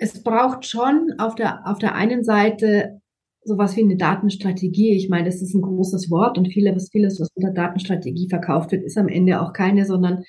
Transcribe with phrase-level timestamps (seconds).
[0.00, 3.00] es braucht schon auf der, auf der einen Seite
[3.44, 4.96] sowas wie eine Datenstrategie.
[4.96, 8.82] Ich meine, das ist ein großes Wort und vieles, vieles, was unter Datenstrategie verkauft wird,
[8.82, 10.24] ist am Ende auch keine, sondern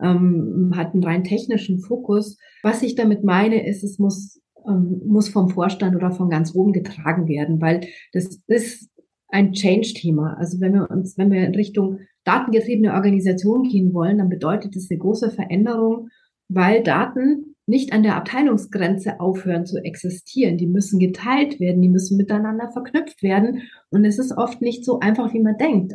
[0.00, 2.38] ähm, hat einen rein technischen Fokus.
[2.62, 6.72] Was ich damit meine, ist, es muss, ähm, muss vom Vorstand oder von ganz oben
[6.72, 7.80] getragen werden, weil
[8.12, 8.90] das ist
[9.28, 10.36] ein Change-Thema.
[10.38, 14.86] Also wenn wir uns, wenn wir in Richtung datengetriebene Organisation gehen wollen, dann bedeutet das
[14.88, 16.10] eine große Veränderung,
[16.48, 20.56] weil Daten nicht an der Abteilungsgrenze aufhören zu existieren.
[20.56, 23.62] Die müssen geteilt werden, die müssen miteinander verknüpft werden.
[23.90, 25.94] Und es ist oft nicht so einfach, wie man denkt.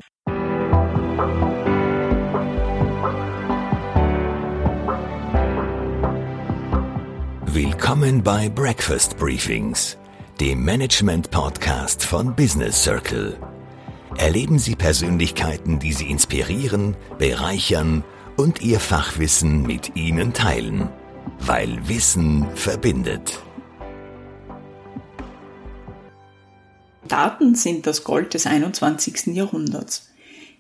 [7.54, 9.98] Willkommen bei Breakfast Briefings,
[10.42, 13.38] dem Management-Podcast von Business Circle.
[14.18, 18.04] Erleben Sie Persönlichkeiten, die Sie inspirieren, bereichern
[18.36, 20.90] und Ihr Fachwissen mit Ihnen teilen.
[21.40, 23.42] Weil Wissen verbindet.
[27.08, 29.36] Daten sind das Gold des 21.
[29.36, 30.10] Jahrhunderts.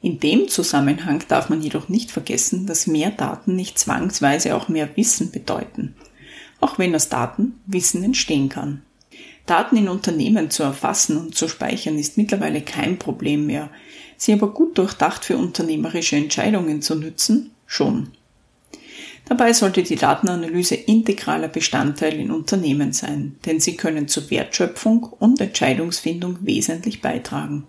[0.02, 4.90] In dem Zusammenhang darf man jedoch nicht vergessen, dass mehr Daten nicht zwangsweise auch mehr
[4.98, 5.96] Wissen bedeuten,
[6.60, 8.82] auch wenn aus Daten Wissen entstehen kann.
[9.46, 13.70] Daten in Unternehmen zu erfassen und zu speichern ist mittlerweile kein Problem mehr,
[14.18, 18.12] sie aber gut durchdacht für unternehmerische Entscheidungen zu nützen, schon.
[19.26, 25.40] Dabei sollte die Datenanalyse integraler Bestandteil in Unternehmen sein, denn sie können zur Wertschöpfung und
[25.40, 27.66] Entscheidungsfindung wesentlich beitragen.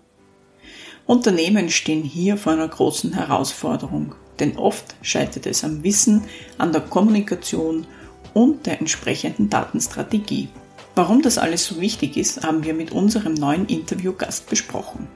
[1.07, 6.23] Unternehmen stehen hier vor einer großen Herausforderung, denn oft scheitert es am Wissen,
[6.59, 7.87] an der Kommunikation
[8.35, 10.49] und der entsprechenden Datenstrategie.
[10.95, 15.09] Warum das alles so wichtig ist, haben wir mit unserem neuen Interviewgast besprochen.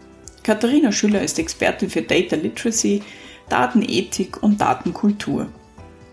[0.42, 3.02] Katharina Schüller ist Expertin für Data Literacy,
[3.48, 5.48] Datenethik und Datenkultur.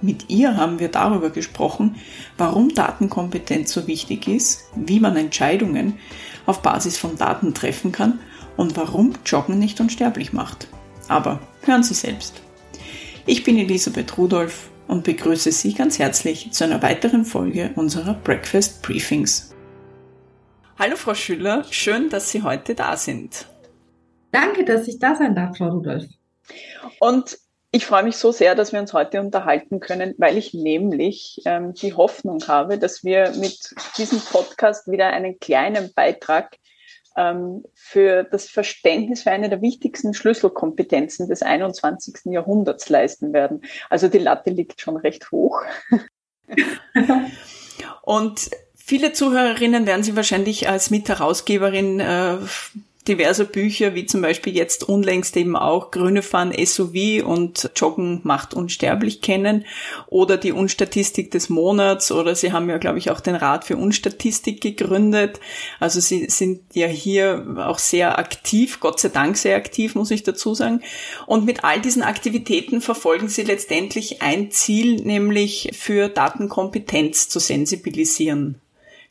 [0.04, 1.96] Mit ihr haben wir darüber gesprochen,
[2.38, 5.98] warum Datenkompetenz so wichtig ist, wie man Entscheidungen
[6.46, 8.20] auf Basis von Daten treffen kann
[8.58, 10.68] und warum Joggen nicht unsterblich macht.
[11.08, 12.42] Aber hören Sie selbst.
[13.26, 18.82] Ich bin Elisabeth Rudolph und begrüße Sie ganz herzlich zu einer weiteren Folge unserer Breakfast
[18.82, 19.56] Briefings.
[20.78, 23.48] Hallo Frau Schüller, schön, dass Sie heute da sind.
[24.34, 26.10] Danke, dass ich da sein darf, Frau Rudolph.
[27.00, 27.38] Und
[27.76, 31.74] ich freue mich so sehr, dass wir uns heute unterhalten können, weil ich nämlich ähm,
[31.74, 36.56] die Hoffnung habe, dass wir mit diesem Podcast wieder einen kleinen Beitrag
[37.18, 42.26] ähm, für das Verständnis für eine der wichtigsten Schlüsselkompetenzen des 21.
[42.26, 43.64] Jahrhunderts leisten werden.
[43.90, 45.60] Also die Latte liegt schon recht hoch.
[48.04, 52.38] Und viele Zuhörerinnen werden Sie wahrscheinlich als Mitherausgeberin äh,
[53.08, 58.54] diverser Bücher, wie zum Beispiel jetzt unlängst eben auch Grüne fahren SUV und Joggen macht
[58.54, 59.66] unsterblich kennen
[60.08, 63.76] oder die Unstatistik des Monats oder Sie haben ja, glaube ich, auch den Rat für
[63.76, 65.40] Unstatistik gegründet.
[65.80, 70.24] Also Sie sind ja hier auch sehr aktiv, Gott sei Dank sehr aktiv, muss ich
[70.24, 70.82] dazu sagen.
[71.26, 78.62] Und mit all diesen Aktivitäten verfolgen Sie letztendlich ein Ziel, nämlich für Datenkompetenz zu sensibilisieren.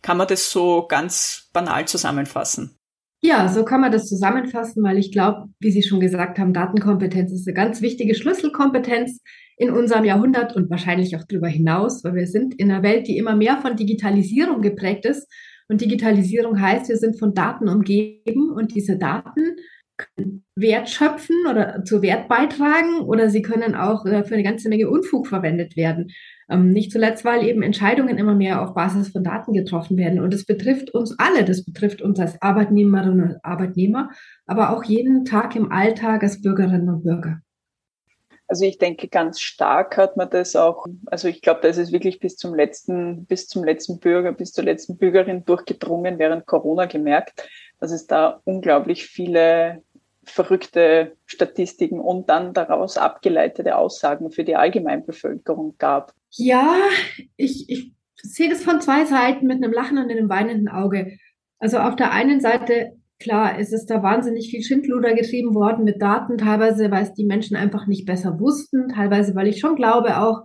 [0.00, 2.75] Kann man das so ganz banal zusammenfassen?
[3.24, 7.32] Ja, so kann man das zusammenfassen, weil ich glaube, wie Sie schon gesagt haben, Datenkompetenz
[7.32, 9.20] ist eine ganz wichtige Schlüsselkompetenz
[9.56, 13.16] in unserem Jahrhundert und wahrscheinlich auch darüber hinaus, weil wir sind in einer Welt, die
[13.16, 15.28] immer mehr von Digitalisierung geprägt ist.
[15.68, 19.56] Und Digitalisierung heißt, wir sind von Daten umgeben und diese Daten
[19.96, 24.68] können Wert schöpfen oder zu Wert beitragen oder sie können auch äh, für eine ganze
[24.68, 26.08] Menge Unfug verwendet werden.
[26.52, 30.20] Ähm, nicht zuletzt, weil eben Entscheidungen immer mehr auf Basis von Daten getroffen werden.
[30.20, 31.44] Und das betrifft uns alle.
[31.44, 34.10] Das betrifft uns als Arbeitnehmerinnen und Arbeitnehmer,
[34.46, 37.40] aber auch jeden Tag im Alltag als Bürgerinnen und Bürger.
[38.48, 42.20] Also ich denke, ganz stark hat man das auch, also ich glaube, da ist wirklich
[42.20, 47.48] bis zum letzten, bis zum letzten Bürger, bis zur letzten Bürgerin durchgedrungen während Corona gemerkt,
[47.80, 49.82] dass es da unglaublich viele
[50.24, 56.14] verrückte Statistiken und dann daraus abgeleitete Aussagen für die Allgemeinbevölkerung gab.
[56.30, 56.76] Ja,
[57.36, 61.16] ich, ich sehe das von zwei Seiten mit einem lachenden und einem weinenden Auge.
[61.58, 66.00] Also auf der einen Seite, klar, es ist da wahnsinnig viel Schindluder getrieben worden mit
[66.00, 70.18] Daten, teilweise, weil es die Menschen einfach nicht besser wussten, teilweise, weil ich schon glaube
[70.18, 70.42] auch,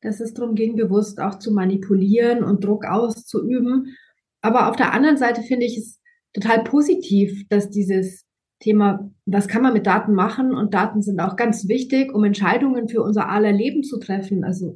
[0.00, 3.96] dass es darum ging, bewusst auch zu manipulieren und Druck auszuüben.
[4.40, 6.00] Aber auf der anderen Seite finde ich es
[6.32, 8.27] total positiv, dass dieses
[8.60, 10.52] Thema, was kann man mit Daten machen?
[10.52, 14.44] Und Daten sind auch ganz wichtig, um Entscheidungen für unser aller Leben zu treffen.
[14.44, 14.74] Also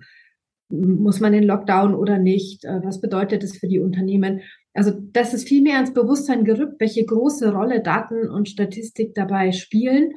[0.69, 2.64] muss man den Lockdown oder nicht?
[2.64, 4.40] Äh, was bedeutet das für die Unternehmen?
[4.75, 9.52] Also das ist viel mehr ins Bewusstsein gerückt, welche große Rolle Daten und Statistik dabei
[9.52, 10.12] spielen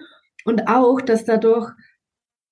[0.45, 1.71] und auch, dass dadurch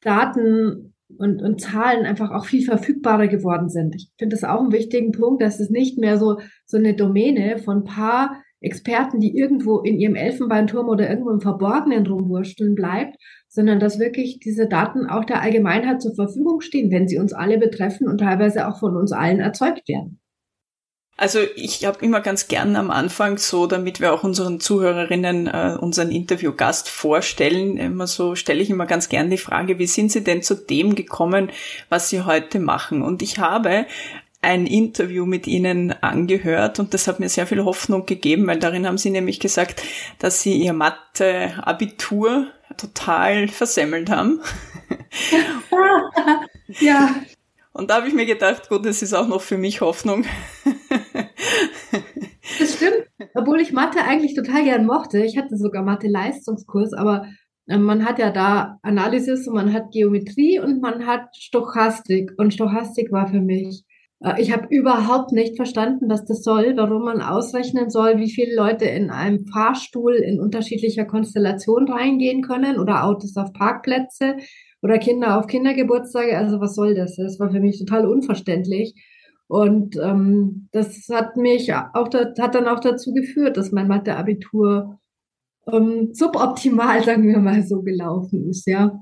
[0.02, 3.96] Daten und, und Zahlen einfach auch viel verfügbarer geworden sind.
[3.96, 7.60] Ich finde das auch einen wichtigen Punkt, dass es nicht mehr so, so eine Domäne
[7.60, 13.18] von paar Experten, die irgendwo in ihrem Elfenbeinturm oder irgendwo im Verborgenen rumwursteln bleibt,
[13.48, 17.58] sondern dass wirklich diese Daten auch der Allgemeinheit zur Verfügung stehen, wenn sie uns alle
[17.58, 20.20] betreffen und teilweise auch von uns allen erzeugt werden.
[21.16, 25.78] Also ich habe immer ganz gern am Anfang so, damit wir auch unseren Zuhörerinnen äh,
[25.80, 30.24] unseren Interviewgast vorstellen, immer so stelle ich immer ganz gern die Frage, wie sind Sie
[30.24, 31.52] denn zu dem gekommen,
[31.90, 33.04] was Sie heute machen?
[33.04, 33.86] Und ich habe
[34.44, 38.86] ein Interview mit Ihnen angehört und das hat mir sehr viel Hoffnung gegeben, weil darin
[38.86, 39.84] haben Sie nämlich gesagt,
[40.20, 42.48] dass Sie Ihr Mathe-Abitur
[42.78, 44.42] total versemmelt haben.
[46.80, 47.16] ja.
[47.72, 50.26] Und da habe ich mir gedacht, gut, das ist auch noch für mich Hoffnung.
[52.60, 55.24] das stimmt, obwohl ich Mathe eigentlich total gern mochte.
[55.24, 57.26] Ich hatte sogar Mathe-Leistungskurs, aber
[57.68, 62.34] äh, man hat ja da Analysis und man hat Geometrie und man hat Stochastik.
[62.38, 63.84] Und Stochastik war für mich
[64.38, 68.86] ich habe überhaupt nicht verstanden, was das soll, warum man ausrechnen soll, wie viele Leute
[68.86, 74.38] in einem Fahrstuhl in unterschiedlicher Konstellation reingehen können oder Autos auf Parkplätze
[74.82, 76.38] oder Kinder auf Kindergeburtstage.
[76.38, 77.18] Also was soll das?
[77.18, 78.96] Das war für mich total unverständlich.
[79.48, 85.00] Und ähm, das hat mich auch hat dann auch dazu geführt, dass mein Mathe-Abitur
[85.68, 89.00] ähm, suboptimal, sagen wir mal so, gelaufen ist, ja.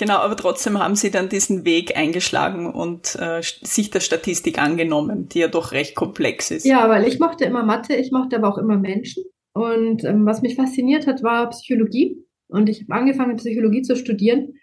[0.00, 5.28] Genau, aber trotzdem haben Sie dann diesen Weg eingeschlagen und äh, sich der Statistik angenommen,
[5.28, 6.64] die ja doch recht komplex ist.
[6.64, 9.24] Ja, weil ich mochte immer Mathe, ich mochte aber auch immer Menschen.
[9.52, 12.16] Und ähm, was mich fasziniert hat, war Psychologie.
[12.48, 14.54] Und ich habe angefangen, Psychologie zu studieren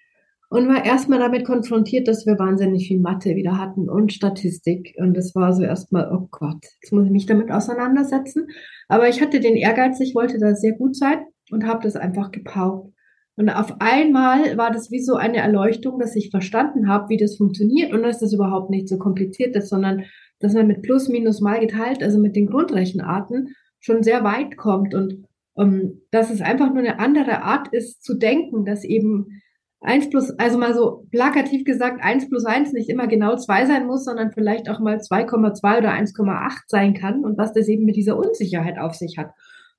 [0.49, 4.95] und war erstmal damit konfrontiert, dass wir wahnsinnig viel Mathe wieder hatten und Statistik.
[4.97, 8.47] Und das war so erstmal, oh Gott, jetzt muss ich mich damit auseinandersetzen.
[8.87, 11.19] Aber ich hatte den Ehrgeiz, ich wollte da sehr gut sein
[11.51, 12.91] und habe das einfach gepaukt.
[13.37, 17.37] Und auf einmal war das wie so eine Erleuchtung, dass ich verstanden habe, wie das
[17.37, 20.05] funktioniert und dass das überhaupt nicht so kompliziert ist, sondern
[20.39, 24.95] dass man mit Plus, Minus, Mal geteilt, also mit den Grundrechenarten, schon sehr weit kommt
[24.95, 29.41] und um, ähm, dass es einfach nur eine andere Art ist zu denken, dass eben
[29.81, 33.85] eins plus, also mal so plakativ gesagt, eins plus eins nicht immer genau zwei sein
[33.85, 37.95] muss, sondern vielleicht auch mal 2,2 oder 1,8 sein kann und was das eben mit
[37.95, 39.31] dieser Unsicherheit auf sich hat.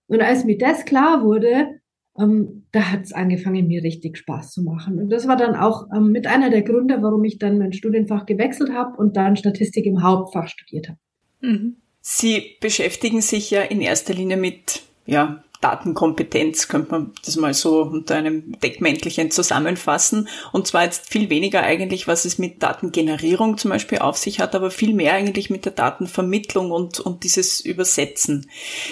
[0.06, 1.80] Und als mir das klar wurde,
[2.18, 4.98] ähm, da hat es angefangen, mir richtig Spaß zu machen.
[4.98, 8.26] Und das war dann auch ähm, mit einer der Gründe, warum ich dann mein Studienfach
[8.26, 10.98] gewechselt habe und dann Statistik im Hauptfach studiert habe.
[11.40, 11.76] Mhm.
[12.00, 17.82] Sie beschäftigen sich ja in erster Linie mit ja, Datenkompetenz, könnte man das mal so
[17.82, 20.28] unter einem Deckmäntelchen zusammenfassen.
[20.52, 24.54] Und zwar jetzt viel weniger eigentlich, was es mit Datengenerierung zum Beispiel auf sich hat,
[24.54, 28.48] aber viel mehr eigentlich mit der Datenvermittlung und, und dieses Übersetzen.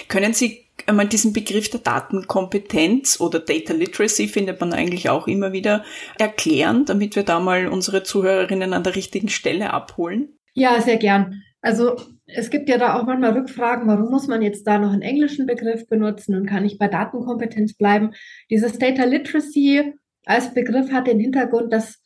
[0.09, 5.51] Können Sie einmal diesen Begriff der Datenkompetenz oder Data Literacy findet man eigentlich auch immer
[5.51, 5.83] wieder
[6.19, 10.37] erklären, damit wir da mal unsere Zuhörerinnen an der richtigen Stelle abholen?
[10.53, 11.43] Ja, sehr gern.
[11.61, 11.97] Also
[12.27, 15.45] es gibt ja da auch manchmal Rückfragen, warum muss man jetzt da noch einen englischen
[15.45, 18.11] Begriff benutzen und kann ich bei Datenkompetenz bleiben?
[18.49, 19.93] Dieses Data Literacy
[20.25, 22.01] als Begriff hat den Hintergrund, dass,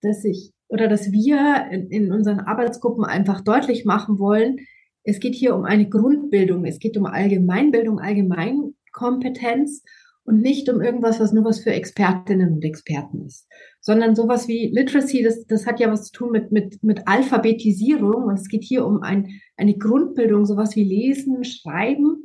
[0.00, 4.56] dass ich oder dass wir in, in unseren Arbeitsgruppen einfach deutlich machen wollen,
[5.04, 9.82] es geht hier um eine Grundbildung, es geht um Allgemeinbildung, Allgemeinkompetenz
[10.24, 13.46] und nicht um irgendwas, was nur was für Expertinnen und Experten ist,
[13.80, 18.24] sondern sowas wie Literacy, das, das hat ja was zu tun mit, mit, mit Alphabetisierung
[18.24, 22.24] und es geht hier um ein, eine Grundbildung, sowas wie Lesen, Schreiben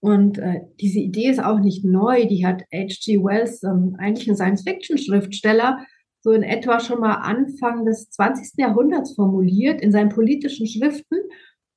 [0.00, 3.18] und äh, diese Idee ist auch nicht neu, die hat H.G.
[3.22, 5.84] Wells, ähm, eigentlich ein Science-Fiction-Schriftsteller,
[6.22, 8.58] so in etwa schon mal Anfang des 20.
[8.58, 11.18] Jahrhunderts formuliert in seinen politischen Schriften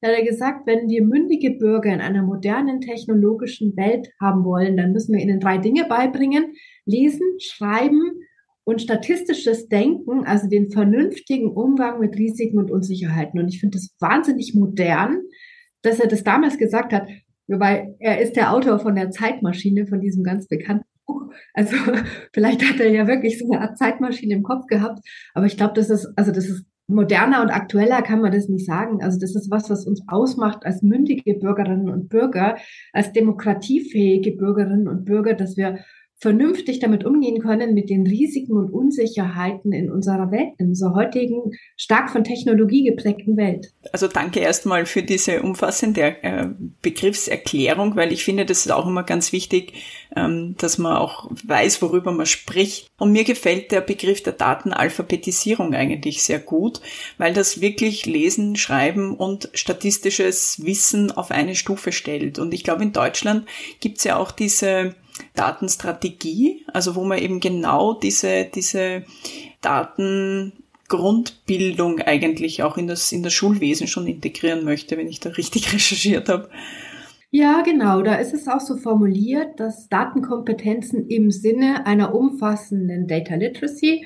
[0.04, 4.76] da hat er gesagt, wenn wir mündige Bürger in einer modernen technologischen Welt haben wollen,
[4.76, 6.56] dann müssen wir ihnen drei Dinge beibringen.
[6.86, 8.02] Lesen, schreiben
[8.66, 13.40] und statistisches Denken, also den vernünftigen Umgang mit Risiken und Unsicherheiten.
[13.40, 15.22] Und ich finde das wahnsinnig modern,
[15.84, 17.08] dass er das damals gesagt hat,
[17.48, 21.32] weil er ist der Autor von der Zeitmaschine, von diesem ganz bekannten Buch.
[21.54, 21.78] Also
[22.34, 25.00] vielleicht hat er ja wirklich so eine Art Zeitmaschine im Kopf gehabt.
[25.34, 28.66] Aber ich glaube, das ist, also das ist moderner und aktueller kann man das nicht
[28.66, 29.02] sagen.
[29.02, 32.58] Also das ist was, was uns ausmacht als mündige Bürgerinnen und Bürger,
[32.92, 35.80] als demokratiefähige Bürgerinnen und Bürger, dass wir
[36.24, 41.52] vernünftig damit umgehen können mit den Risiken und Unsicherheiten in unserer Welt, in unserer heutigen
[41.76, 43.74] stark von Technologie geprägten Welt.
[43.92, 46.48] Also danke erstmal für diese umfassende äh,
[46.82, 49.74] Begriffserklärung, weil ich finde, das ist auch immer ganz wichtig,
[50.16, 52.88] ähm, dass man auch weiß, worüber man spricht.
[52.98, 56.80] Und mir gefällt der Begriff der Datenalphabetisierung eigentlich sehr gut,
[57.18, 62.40] weil das wirklich Lesen, Schreiben und statistisches Wissen auf eine Stufe stellt.
[62.40, 63.46] Und ich glaube, in Deutschland
[63.82, 64.96] gibt es ja auch diese
[65.36, 69.04] Datenstrategie, also wo man eben genau diese, diese
[69.62, 70.54] Daten
[70.90, 75.74] Grundbildung eigentlich auch in das, in das Schulwesen schon integrieren möchte, wenn ich da richtig
[75.74, 76.50] recherchiert habe.
[77.32, 78.04] Ja, genau.
[78.04, 84.06] Da ist es auch so formuliert, dass Datenkompetenzen im Sinne einer umfassenden Data Literacy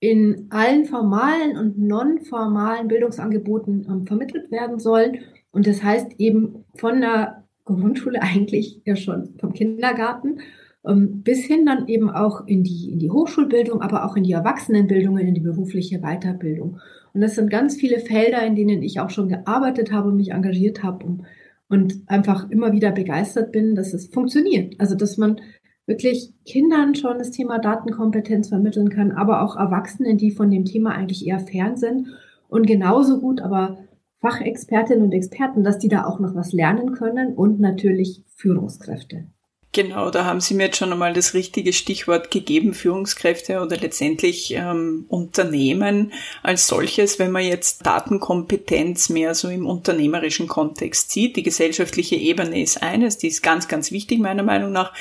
[0.00, 5.20] in allen formalen und non-formalen Bildungsangeboten ähm, vermittelt werden sollen.
[5.50, 10.40] Und das heißt eben von der Grundschule eigentlich ja schon vom Kindergarten
[10.86, 14.32] ähm, bis hin dann eben auch in die, in die Hochschulbildung, aber auch in die
[14.32, 16.78] Erwachsenenbildung, in die berufliche Weiterbildung.
[17.12, 20.30] Und das sind ganz viele Felder, in denen ich auch schon gearbeitet habe und mich
[20.30, 21.22] engagiert habe und,
[21.68, 24.74] und einfach immer wieder begeistert bin, dass es funktioniert.
[24.78, 25.40] Also, dass man
[25.86, 30.92] wirklich Kindern schon das Thema Datenkompetenz vermitteln kann, aber auch Erwachsenen, die von dem Thema
[30.92, 32.08] eigentlich eher fern sind
[32.48, 33.78] und genauso gut, aber
[34.20, 39.26] Fachexpertinnen und Experten, dass die da auch noch was lernen können und natürlich Führungskräfte.
[39.72, 44.54] Genau, da haben Sie mir jetzt schon einmal das richtige Stichwort gegeben, Führungskräfte oder letztendlich
[44.54, 51.36] ähm, Unternehmen als solches, wenn man jetzt Datenkompetenz mehr so im unternehmerischen Kontext sieht.
[51.36, 54.94] Die gesellschaftliche Ebene ist eines, die ist ganz, ganz wichtig meiner Meinung nach,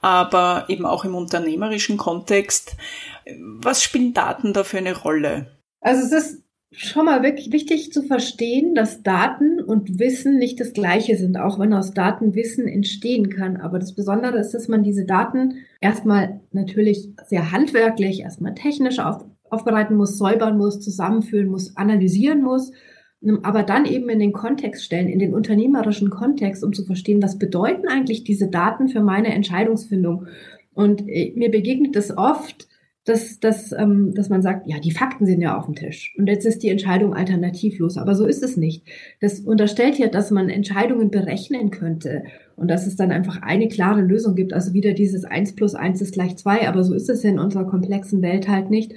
[0.00, 2.76] aber eben auch im unternehmerischen Kontext.
[3.38, 5.50] Was spielen Daten da für eine Rolle?
[5.80, 6.41] Also es ist
[6.72, 11.58] schon mal wirklich wichtig zu verstehen, dass Daten und Wissen nicht das gleiche sind, auch
[11.58, 13.58] wenn aus Daten Wissen entstehen kann.
[13.58, 19.24] Aber das Besondere ist, dass man diese Daten erstmal natürlich sehr handwerklich, erstmal technisch auf,
[19.50, 22.72] aufbereiten muss, säubern muss, zusammenführen muss, analysieren muss,
[23.42, 27.38] aber dann eben in den Kontext stellen, in den unternehmerischen Kontext, um zu verstehen, was
[27.38, 30.26] bedeuten eigentlich diese Daten für meine Entscheidungsfindung.
[30.74, 32.66] Und äh, mir begegnet es oft,
[33.04, 36.28] dass, dass, ähm, dass man sagt, ja, die Fakten sind ja auf dem Tisch und
[36.28, 37.96] jetzt ist die Entscheidung alternativlos.
[37.96, 38.86] Aber so ist es nicht.
[39.20, 42.22] Das unterstellt ja, dass man Entscheidungen berechnen könnte
[42.54, 44.52] und dass es dann einfach eine klare Lösung gibt.
[44.52, 47.40] Also wieder dieses eins plus eins ist gleich zwei, aber so ist es ja in
[47.40, 48.92] unserer komplexen Welt halt nicht.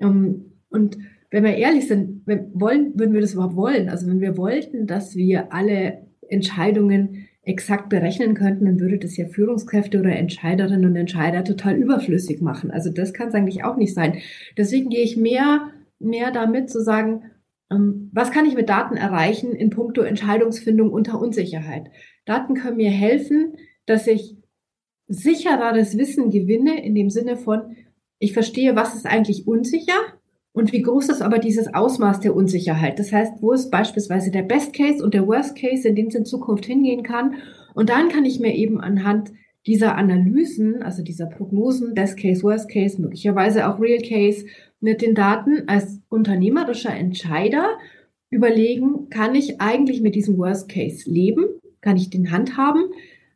[0.00, 0.98] Ähm, und
[1.30, 3.88] wenn wir ehrlich sind, wenn, wollen, würden wir das überhaupt wollen?
[3.88, 9.26] Also wenn wir wollten, dass wir alle Entscheidungen exakt berechnen könnten, dann würde das ja
[9.28, 12.72] Führungskräfte oder Entscheiderinnen und Entscheider total überflüssig machen.
[12.72, 14.18] Also das kann es eigentlich auch nicht sein.
[14.56, 17.30] Deswegen gehe ich mehr, mehr damit zu sagen,
[17.70, 21.88] ähm, was kann ich mit Daten erreichen in puncto Entscheidungsfindung unter Unsicherheit?
[22.24, 23.54] Daten können mir helfen,
[23.86, 24.36] dass ich
[25.06, 27.76] sichereres Wissen gewinne in dem Sinne von,
[28.18, 30.15] ich verstehe, was ist eigentlich unsicher
[30.56, 32.98] und wie groß ist aber dieses Ausmaß der Unsicherheit?
[32.98, 36.14] Das heißt, wo ist beispielsweise der Best Case und der Worst Case, in den es
[36.14, 37.34] in Zukunft hingehen kann?
[37.74, 39.32] Und dann kann ich mir eben anhand
[39.66, 44.46] dieser Analysen, also dieser Prognosen, Best Case, Worst Case, möglicherweise auch Real Case,
[44.80, 47.76] mit den Daten als unternehmerischer Entscheider
[48.30, 51.44] überlegen, kann ich eigentlich mit diesem Worst Case leben?
[51.82, 52.84] Kann ich den handhaben?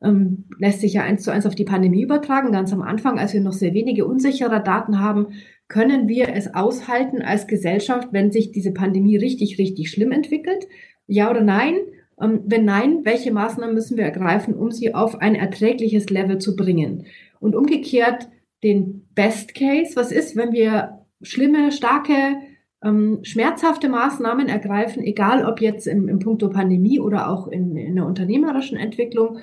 [0.02, 2.50] Ähm, lässt sich ja eins zu eins auf die Pandemie übertragen.
[2.50, 5.34] Ganz am Anfang, als wir noch sehr wenige unsichere Daten haben,
[5.70, 10.66] können wir es aushalten als Gesellschaft, wenn sich diese Pandemie richtig, richtig schlimm entwickelt?
[11.06, 11.76] Ja oder nein?
[12.20, 16.56] Ähm, wenn nein, welche Maßnahmen müssen wir ergreifen, um sie auf ein erträgliches Level zu
[16.56, 17.06] bringen?
[17.38, 18.28] Und umgekehrt
[18.64, 22.36] den Best Case, was ist, wenn wir schlimme, starke,
[22.82, 27.94] ähm, schmerzhafte Maßnahmen ergreifen, egal ob jetzt im, im Punkto Pandemie oder auch in, in
[27.94, 29.38] der unternehmerischen Entwicklung.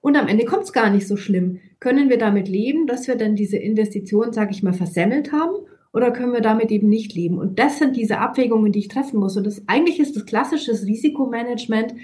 [0.00, 1.58] Und am Ende kommt es gar nicht so schlimm.
[1.80, 5.56] Können wir damit leben, dass wir dann diese Investition, sage ich mal, versemmelt haben?
[5.92, 7.38] Oder können wir damit eben nicht leben?
[7.38, 9.36] Und das sind diese Abwägungen, die ich treffen muss.
[9.36, 11.94] Und das eigentlich ist das klassische Risikomanagement,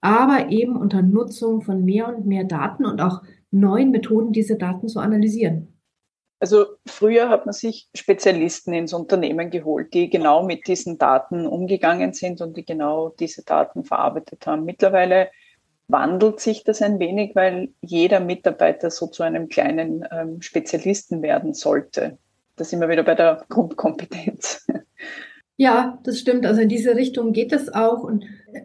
[0.00, 4.88] aber eben unter Nutzung von mehr und mehr Daten und auch neuen Methoden, diese Daten
[4.88, 5.72] zu analysieren.
[6.38, 12.12] Also früher hat man sich Spezialisten ins Unternehmen geholt, die genau mit diesen Daten umgegangen
[12.12, 14.66] sind und die genau diese Daten verarbeitet haben.
[14.66, 15.30] Mittlerweile
[15.88, 21.54] wandelt sich das ein wenig, weil jeder Mitarbeiter so zu einem kleinen ähm, Spezialisten werden
[21.54, 22.18] sollte.
[22.56, 24.66] Da sind wir wieder bei der Grundkompetenz.
[25.58, 26.44] Ja, das stimmt.
[26.44, 28.02] Also in diese Richtung geht es auch.
[28.02, 28.24] Und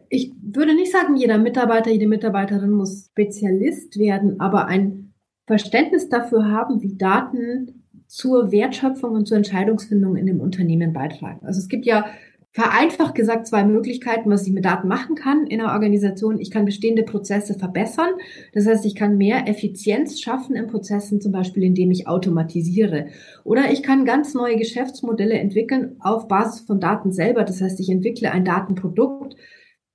[0.09, 5.13] ich würde nicht sagen, jeder Mitarbeiter, jede Mitarbeiterin muss Spezialist werden, aber ein
[5.47, 11.45] Verständnis dafür haben, wie Daten zur Wertschöpfung und zur Entscheidungsfindung in dem Unternehmen beitragen.
[11.45, 12.07] Also es gibt ja
[12.53, 16.39] vereinfacht gesagt zwei Möglichkeiten, was ich mit Daten machen kann in einer Organisation.
[16.39, 18.09] Ich kann bestehende Prozesse verbessern.
[18.53, 23.07] Das heißt, ich kann mehr Effizienz schaffen in Prozessen, zum Beispiel indem ich automatisiere.
[23.45, 27.45] Oder ich kann ganz neue Geschäftsmodelle entwickeln auf Basis von Daten selber.
[27.45, 29.37] Das heißt, ich entwickle ein Datenprodukt,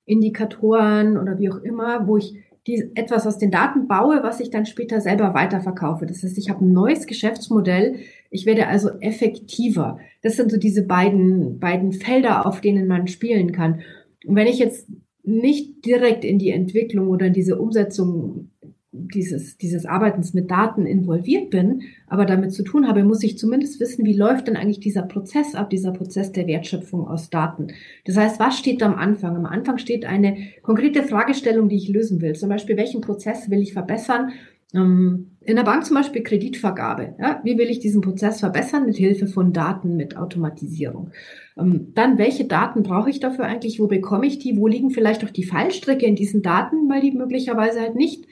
[0.07, 2.37] Indikatoren oder wie auch immer, wo ich
[2.67, 6.07] die, etwas aus den Daten baue, was ich dann später selber weiterverkaufe.
[6.07, 7.97] Das heißt, ich habe ein neues Geschäftsmodell.
[8.31, 9.99] Ich werde also effektiver.
[10.23, 13.81] Das sind so diese beiden, beiden Felder, auf denen man spielen kann.
[14.25, 14.89] Und wenn ich jetzt
[15.23, 18.51] nicht direkt in die Entwicklung oder in diese Umsetzung
[18.93, 23.81] dieses, dieses Arbeitens mit Daten involviert bin, aber damit zu tun habe, muss ich zumindest
[23.81, 27.69] wissen, wie läuft denn eigentlich dieser Prozess ab, dieser Prozess der Wertschöpfung aus Daten.
[28.05, 29.37] Das heißt, was steht am Anfang?
[29.37, 32.35] Am Anfang steht eine konkrete Fragestellung, die ich lösen will.
[32.35, 34.33] Zum Beispiel, welchen Prozess will ich verbessern?
[34.75, 37.15] Ähm, in der Bank zum Beispiel Kreditvergabe.
[37.21, 37.41] Ja?
[37.45, 41.11] Wie will ich diesen Prozess verbessern mit Hilfe von Daten, mit Automatisierung?
[41.57, 43.79] Ähm, dann, welche Daten brauche ich dafür eigentlich?
[43.79, 44.57] Wo bekomme ich die?
[44.57, 48.27] Wo liegen vielleicht auch die Fallstricke in diesen Daten, weil die möglicherweise halt nicht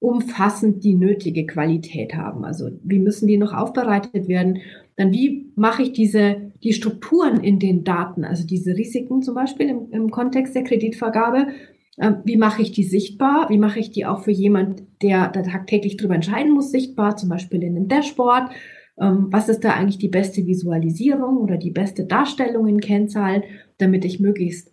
[0.00, 2.44] umfassend die nötige Qualität haben.
[2.44, 4.60] Also wie müssen die noch aufbereitet werden?
[4.96, 9.68] Dann wie mache ich diese die Strukturen in den Daten, also diese Risiken zum Beispiel
[9.68, 11.48] im, im Kontext der Kreditvergabe
[12.24, 13.50] wie mache ich die sichtbar?
[13.50, 17.28] Wie mache ich die auch für jemand, der da tagtäglich darüber entscheiden muss, sichtbar, zum
[17.28, 18.50] Beispiel in einem Dashboard?
[18.98, 23.42] Ähm, was ist da eigentlich die beste Visualisierung oder die beste Darstellung in Kennzahlen,
[23.78, 24.72] damit ich möglichst,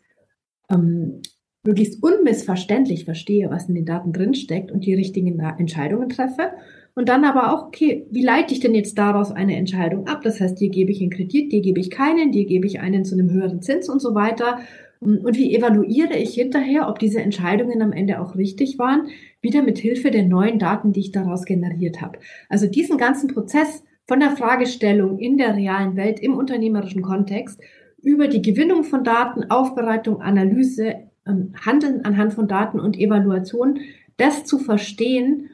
[0.70, 1.22] ähm,
[1.66, 6.52] möglichst unmissverständlich verstehe, was in den Daten drinsteckt und die richtigen Entscheidungen treffe?
[6.96, 10.22] Und dann aber auch, okay, wie leite ich denn jetzt daraus eine Entscheidung ab?
[10.24, 13.06] Das heißt, dir gebe ich einen Kredit, dir gebe ich keinen, dir gebe ich einen
[13.06, 14.60] zu einem höheren Zins und so weiter.
[15.00, 19.08] Und wie evaluiere ich hinterher, ob diese Entscheidungen am Ende auch richtig waren?
[19.42, 22.20] Wieder mit Hilfe der neuen Daten, die ich daraus generiert habe.
[22.50, 27.60] Also diesen ganzen Prozess von der Fragestellung in der realen Welt, im unternehmerischen Kontext,
[28.02, 30.96] über die Gewinnung von Daten, Aufbereitung, Analyse,
[31.28, 33.80] ähm, Handeln anhand von Daten und Evaluation,
[34.18, 35.50] das zu verstehen,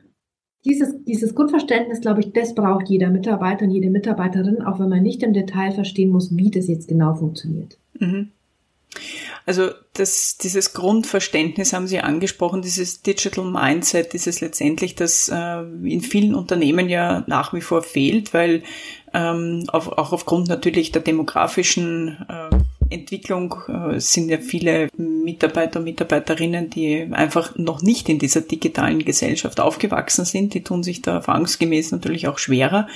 [0.66, 5.04] dieses, dieses Grundverständnis, glaube ich, das braucht jeder Mitarbeiter und jede Mitarbeiterin, auch wenn man
[5.04, 7.78] nicht im Detail verstehen muss, wie das jetzt genau funktioniert.
[8.00, 8.30] Mhm.
[9.46, 16.02] Also das, dieses Grundverständnis haben Sie angesprochen, dieses Digital Mindset, dieses letztendlich, das äh, in
[16.02, 18.64] vielen Unternehmen ja nach wie vor fehlt, weil
[19.14, 22.56] ähm, auf, auch aufgrund natürlich der demografischen äh,
[22.90, 29.04] Entwicklung äh, sind ja viele Mitarbeiter und Mitarbeiterinnen, die einfach noch nicht in dieser digitalen
[29.04, 30.54] Gesellschaft aufgewachsen sind.
[30.54, 32.88] Die tun sich da erfahrungsgemäß natürlich auch schwerer.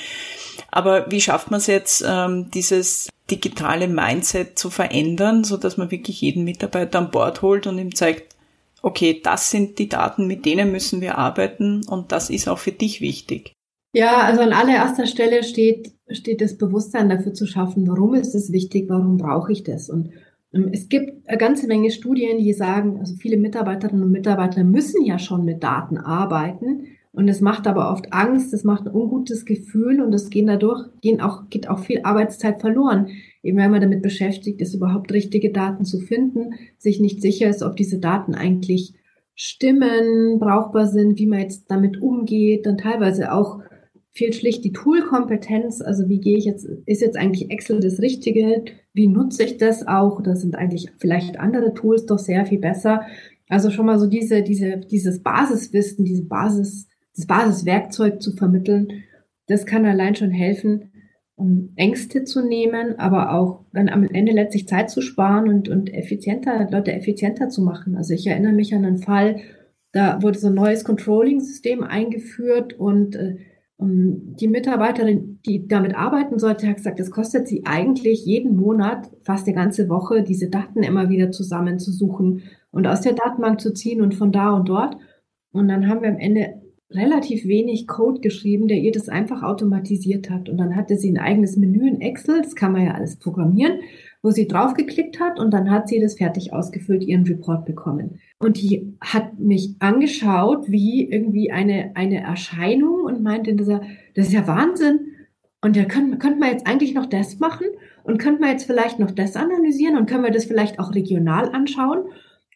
[0.72, 5.92] Aber wie schafft man es jetzt, ähm, dieses digitale Mindset zu verändern, so dass man
[5.92, 8.36] wirklich jeden Mitarbeiter an Bord holt und ihm zeigt,
[8.82, 12.72] okay, das sind die Daten, mit denen müssen wir arbeiten und das ist auch für
[12.72, 13.54] dich wichtig.
[13.94, 18.52] Ja, also an allererster Stelle steht, steht das Bewusstsein dafür zu schaffen, warum ist es
[18.52, 19.90] wichtig, warum brauche ich das?
[19.90, 20.12] Und
[20.54, 25.04] ähm, es gibt eine ganze Menge Studien, die sagen, also viele Mitarbeiterinnen und Mitarbeiter müssen
[25.04, 26.88] ja schon mit Daten arbeiten.
[27.18, 30.86] Und es macht aber oft Angst, es macht ein ungutes Gefühl und es gehen dadurch,
[31.02, 33.08] gehen auch, geht auch viel Arbeitszeit verloren.
[33.42, 37.64] Eben wenn man damit beschäftigt ist, überhaupt richtige Daten zu finden, sich nicht sicher ist,
[37.64, 38.94] ob diese Daten eigentlich
[39.34, 43.62] stimmen, brauchbar sind, wie man jetzt damit umgeht, dann teilweise auch
[44.12, 45.82] fehlt schlicht die Toolkompetenz.
[45.82, 48.64] Also wie gehe ich jetzt, ist jetzt eigentlich Excel das Richtige?
[48.94, 50.22] Wie nutze ich das auch?
[50.22, 53.02] Da sind eigentlich vielleicht andere Tools doch sehr viel besser.
[53.50, 59.04] Also schon mal so diese, diese, dieses Basiswissen, diese Basis, das Basiswerkzeug zu vermitteln,
[59.48, 60.92] das kann allein schon helfen,
[61.36, 65.94] um Ängste zu nehmen, aber auch dann am Ende letztlich Zeit zu sparen und, und
[65.94, 67.96] effizienter, Leute effizienter zu machen.
[67.96, 69.38] Also ich erinnere mich an einen Fall,
[69.92, 73.36] da wurde so ein neues Controlling-System eingeführt und äh,
[73.80, 79.46] die Mitarbeiterin, die damit arbeiten sollte, hat gesagt, es kostet sie eigentlich jeden Monat, fast
[79.46, 84.16] eine ganze Woche, diese Daten immer wieder zusammenzusuchen und aus der Datenbank zu ziehen und
[84.16, 84.98] von da und dort.
[85.52, 90.30] Und dann haben wir am Ende relativ wenig Code geschrieben, der ihr das einfach automatisiert
[90.30, 90.48] hat.
[90.48, 93.80] Und dann hatte sie ein eigenes Menü in Excel, das kann man ja alles programmieren,
[94.22, 98.20] wo sie draufgeklickt hat und dann hat sie das fertig ausgefüllt, ihren Report bekommen.
[98.40, 103.68] Und die hat mich angeschaut wie irgendwie eine, eine Erscheinung und meinte, das
[104.16, 105.00] ist ja, ja Wahnsinn.
[105.62, 107.68] Und da könnte, könnte man jetzt eigentlich noch das machen
[108.04, 111.50] und könnte man jetzt vielleicht noch das analysieren und können wir das vielleicht auch regional
[111.50, 112.06] anschauen.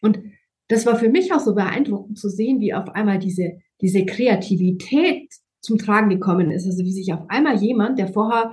[0.00, 0.20] Und
[0.68, 5.28] das war für mich auch so beeindruckend zu sehen, wie auf einmal diese diese Kreativität
[5.60, 6.66] zum Tragen gekommen ist.
[6.66, 8.52] Also wie sich auf einmal jemand, der vorher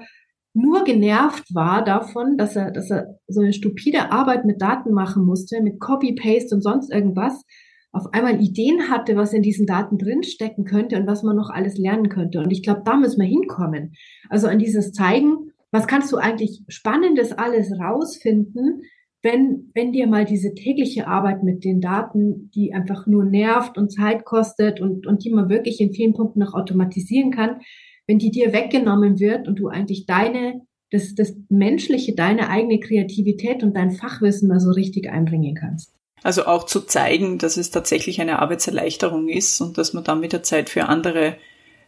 [0.54, 5.24] nur genervt war davon, dass er, dass er so eine stupide Arbeit mit Daten machen
[5.26, 7.44] musste, mit Copy-Paste und sonst irgendwas,
[7.92, 11.78] auf einmal Ideen hatte, was in diesen Daten drinstecken könnte und was man noch alles
[11.78, 12.40] lernen könnte.
[12.40, 13.94] Und ich glaube, da müssen wir hinkommen.
[14.30, 18.82] Also an dieses Zeigen, was kannst du eigentlich Spannendes alles rausfinden,
[19.22, 23.92] wenn, wenn dir mal diese tägliche Arbeit mit den Daten, die einfach nur nervt und
[23.92, 27.60] Zeit kostet und, und die man wirklich in vielen Punkten noch automatisieren kann,
[28.08, 33.62] wenn die dir weggenommen wird und du eigentlich deine, das, das Menschliche, deine eigene Kreativität
[33.62, 35.94] und dein Fachwissen mal so richtig einbringen kannst.
[36.24, 40.44] Also auch zu zeigen, dass es tatsächlich eine Arbeitserleichterung ist und dass man dann wieder
[40.44, 41.36] Zeit für andere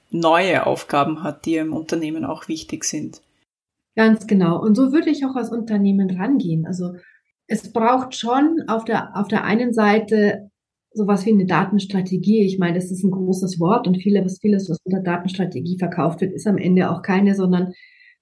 [0.10, 3.22] neue Aufgaben hat, die im Unternehmen auch wichtig sind.
[3.96, 4.62] Ganz genau.
[4.62, 6.65] Und so würde ich auch als Unternehmen rangehen.
[6.65, 6.94] Also
[7.51, 10.49] es braucht schon auf der, auf der einen Seite
[10.93, 12.45] sowas wie eine Datenstrategie.
[12.45, 16.31] Ich meine, das ist ein großes Wort und vieles, vieles, was unter Datenstrategie verkauft wird,
[16.31, 17.73] ist am Ende auch keine, sondern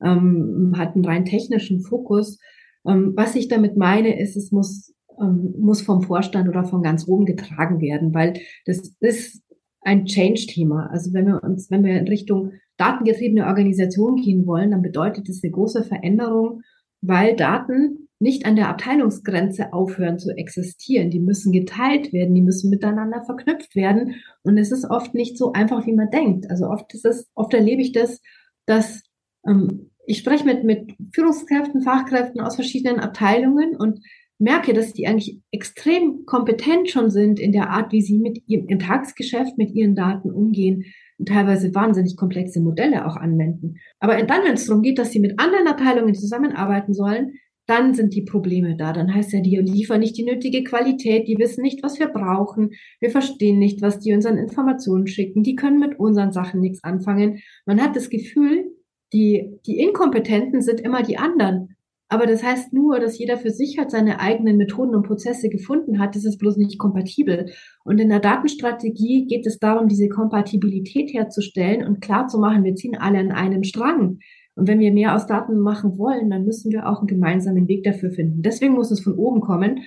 [0.03, 2.39] ähm, hat einen rein technischen Fokus.
[2.87, 7.07] Ähm, was ich damit meine, ist, es muss, ähm, muss vom Vorstand oder von ganz
[7.07, 8.33] oben getragen werden, weil
[8.65, 9.43] das ist
[9.81, 10.89] ein Change-Thema.
[10.91, 15.41] Also wenn wir uns, wenn wir in Richtung datengetriebene Organisation gehen wollen, dann bedeutet das
[15.43, 16.61] eine große Veränderung,
[17.01, 21.09] weil Daten nicht an der Abteilungsgrenze aufhören zu existieren.
[21.09, 24.15] Die müssen geteilt werden, die müssen miteinander verknüpft werden.
[24.43, 26.49] Und es ist oft nicht so einfach, wie man denkt.
[26.49, 28.21] Also oft ist es, oft erlebe ich das,
[28.65, 29.03] dass
[29.47, 33.99] ähm, ich spreche mit, mit Führungskräften, Fachkräften aus verschiedenen Abteilungen und
[34.37, 38.67] merke, dass die eigentlich extrem kompetent schon sind in der Art, wie sie mit ihrem
[38.67, 40.85] im Tagesgeschäft mit ihren Daten umgehen
[41.17, 43.75] und teilweise wahnsinnig komplexe Modelle auch anwenden.
[43.99, 47.33] Aber dann, wenn es darum geht, dass sie mit anderen Abteilungen zusammenarbeiten sollen,
[47.69, 48.93] dann sind die Probleme da.
[48.93, 52.71] Dann heißt ja, die liefern nicht die nötige Qualität, die wissen nicht, was wir brauchen,
[52.99, 57.39] wir verstehen nicht, was die unseren Informationen schicken, die können mit unseren Sachen nichts anfangen.
[57.65, 58.65] Man hat das Gefühl,
[59.13, 61.75] die, die Inkompetenten sind immer die anderen.
[62.11, 65.99] Aber das heißt nur, dass jeder für sich halt seine eigenen Methoden und Prozesse gefunden
[65.99, 66.15] hat.
[66.15, 67.51] Das ist bloß nicht kompatibel.
[67.83, 72.73] Und in der Datenstrategie geht es darum, diese Kompatibilität herzustellen und klar zu machen, wir
[72.73, 74.17] ziehen alle an einem Strang.
[74.59, 77.85] Und wenn wir mehr aus Daten machen wollen, dann müssen wir auch einen gemeinsamen Weg
[77.85, 78.41] dafür finden.
[78.41, 79.85] Deswegen muss es von oben kommen.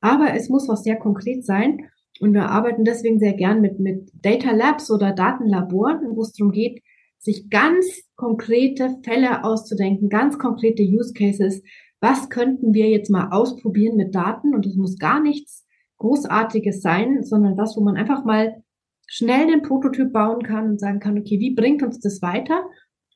[0.00, 1.90] Aber es muss was sehr konkret sein.
[2.20, 6.52] Und wir arbeiten deswegen sehr gern mit, mit Data Labs oder Datenlaboren, wo es darum
[6.52, 6.82] geht,
[7.18, 11.62] sich ganz konkrete Fälle auszudenken, ganz konkrete Use Cases.
[12.00, 14.54] Was könnten wir jetzt mal ausprobieren mit Daten?
[14.54, 15.66] Und es muss gar nichts
[15.98, 18.62] Großartiges sein, sondern das, wo man einfach mal
[19.06, 22.64] schnell den Prototyp bauen kann und sagen kann, okay, wie bringt uns das weiter?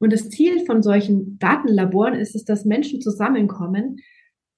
[0.00, 3.96] Und das Ziel von solchen Datenlaboren ist es, dass Menschen zusammenkommen,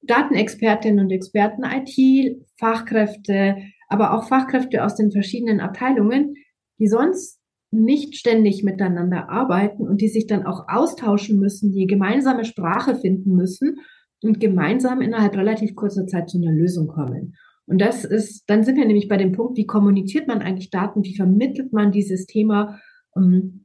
[0.02, 3.56] Datenexpertinnen und Experten, IT, Fachkräfte,
[3.88, 6.34] aber auch Fachkräfte aus den verschiedenen Abteilungen,
[6.78, 7.38] die sonst
[7.70, 13.36] nicht ständig miteinander arbeiten und die sich dann auch austauschen müssen, die gemeinsame Sprache finden
[13.36, 13.76] müssen
[14.22, 17.36] und gemeinsam innerhalb relativ kurzer Zeit zu einer Lösung kommen.
[17.66, 21.04] Und das ist, dann sind wir nämlich bei dem Punkt, wie kommuniziert man eigentlich Daten,
[21.04, 22.80] wie vermittelt man dieses Thema?
[23.16, 23.64] Ähm,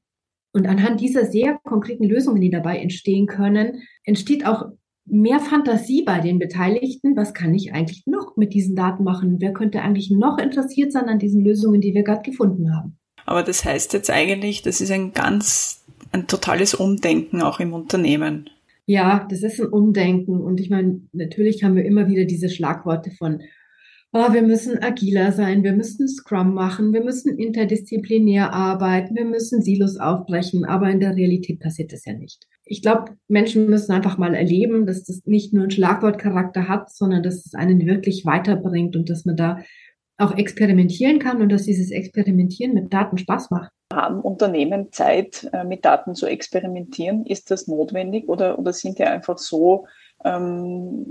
[0.56, 4.68] und anhand dieser sehr konkreten Lösungen, die dabei entstehen können, entsteht auch
[5.06, 7.18] mehr Fantasie bei den Beteiligten.
[7.18, 9.42] Was kann ich eigentlich noch mit diesen Daten machen?
[9.42, 12.98] Wer könnte eigentlich noch interessiert sein an diesen Lösungen, die wir gerade gefunden haben?
[13.26, 18.50] Aber das heißt jetzt eigentlich, das ist ein ganz, ein totales Umdenken auch im Unternehmen.
[18.86, 20.40] Ja, das ist ein Umdenken.
[20.40, 23.42] Und ich meine, natürlich haben wir immer wieder diese Schlagworte von,
[24.16, 29.62] oh, wir müssen agiler sein, wir müssen Scrum machen, wir müssen interdisziplinär arbeiten, wir müssen
[29.62, 30.64] Silos aufbrechen.
[30.64, 32.48] Aber in der Realität passiert das ja nicht.
[32.64, 37.24] Ich glaube, Menschen müssen einfach mal erleben, dass das nicht nur einen Schlagwortcharakter hat, sondern
[37.24, 39.60] dass es einen wirklich weiterbringt und dass man da
[40.18, 43.72] auch experimentieren kann und dass dieses Experimentieren mit Daten Spaß macht.
[43.92, 47.26] Haben Unternehmen Zeit, äh, mit Daten zu experimentieren?
[47.26, 49.88] Ist das notwendig oder, oder sind die einfach so,
[50.26, 51.06] ähm,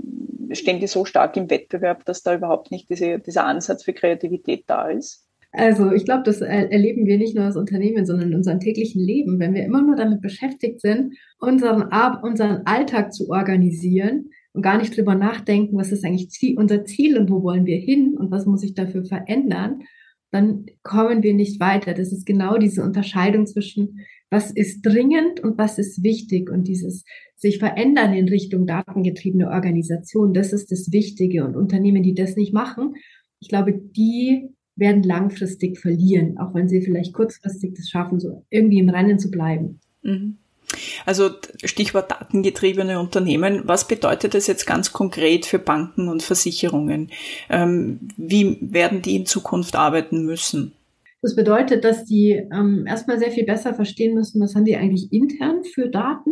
[0.51, 4.65] stehen die so stark im Wettbewerb, dass da überhaupt nicht diese, dieser Ansatz für Kreativität
[4.67, 5.25] da ist?
[5.51, 9.39] Also ich glaube, das erleben wir nicht nur als Unternehmen, sondern in unserem täglichen Leben.
[9.39, 11.89] Wenn wir immer nur damit beschäftigt sind, unseren,
[12.21, 17.17] unseren Alltag zu organisieren, und gar nicht drüber nachdenken, was ist eigentlich Ziel, unser Ziel
[17.17, 19.81] und wo wollen wir hin und was muss ich dafür verändern,
[20.31, 21.93] dann kommen wir nicht weiter.
[21.93, 23.99] Das ist genau diese Unterscheidung zwischen
[24.35, 27.05] was ist dringend und was ist wichtig und dieses
[27.37, 32.51] sich verändern in Richtung datengetriebene Organisation, das ist das Wichtige und Unternehmen, die das nicht
[32.51, 32.95] machen,
[33.39, 38.79] ich glaube, die werden langfristig verlieren, auch wenn sie vielleicht kurzfristig das schaffen, so irgendwie
[38.79, 39.79] im Rennen zu bleiben.
[40.01, 40.35] Mhm.
[41.05, 41.29] Also
[41.63, 43.61] Stichwort datengetriebene Unternehmen.
[43.65, 47.09] Was bedeutet das jetzt ganz konkret für Banken und Versicherungen?
[47.49, 50.73] Ähm, wie werden die in Zukunft arbeiten müssen?
[51.25, 55.11] Das bedeutet, dass die ähm, erstmal sehr viel besser verstehen müssen, was haben die eigentlich
[55.11, 56.29] intern für Daten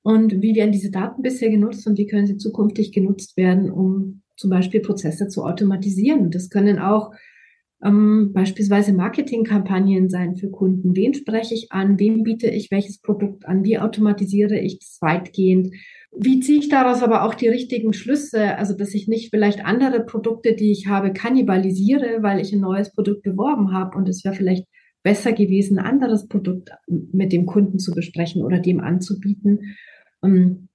[0.00, 4.22] und wie werden diese Daten bisher genutzt und wie können sie zukünftig genutzt werden, um
[4.38, 6.30] zum Beispiel Prozesse zu automatisieren.
[6.30, 7.12] Das können auch
[7.84, 10.96] ähm, beispielsweise Marketingkampagnen sein für Kunden.
[10.96, 11.98] Wen spreche ich an?
[11.98, 13.62] Wem biete ich welches Produkt an?
[13.62, 15.74] Wie automatisiere ich das weitgehend?
[16.16, 18.56] Wie ziehe ich daraus aber auch die richtigen Schlüsse?
[18.56, 22.92] Also, dass ich nicht vielleicht andere Produkte, die ich habe, kannibalisiere, weil ich ein neues
[22.92, 24.66] Produkt beworben habe und es wäre vielleicht
[25.02, 29.76] besser gewesen, ein anderes Produkt mit dem Kunden zu besprechen oder dem anzubieten.
[30.22, 30.68] Ähm,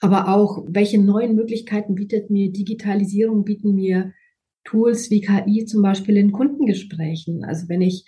[0.00, 4.12] aber auch, welche neuen Möglichkeiten bietet mir Digitalisierung, bieten mir
[4.64, 7.44] Tools wie KI zum Beispiel in Kundengesprächen.
[7.44, 8.04] Also wenn ich,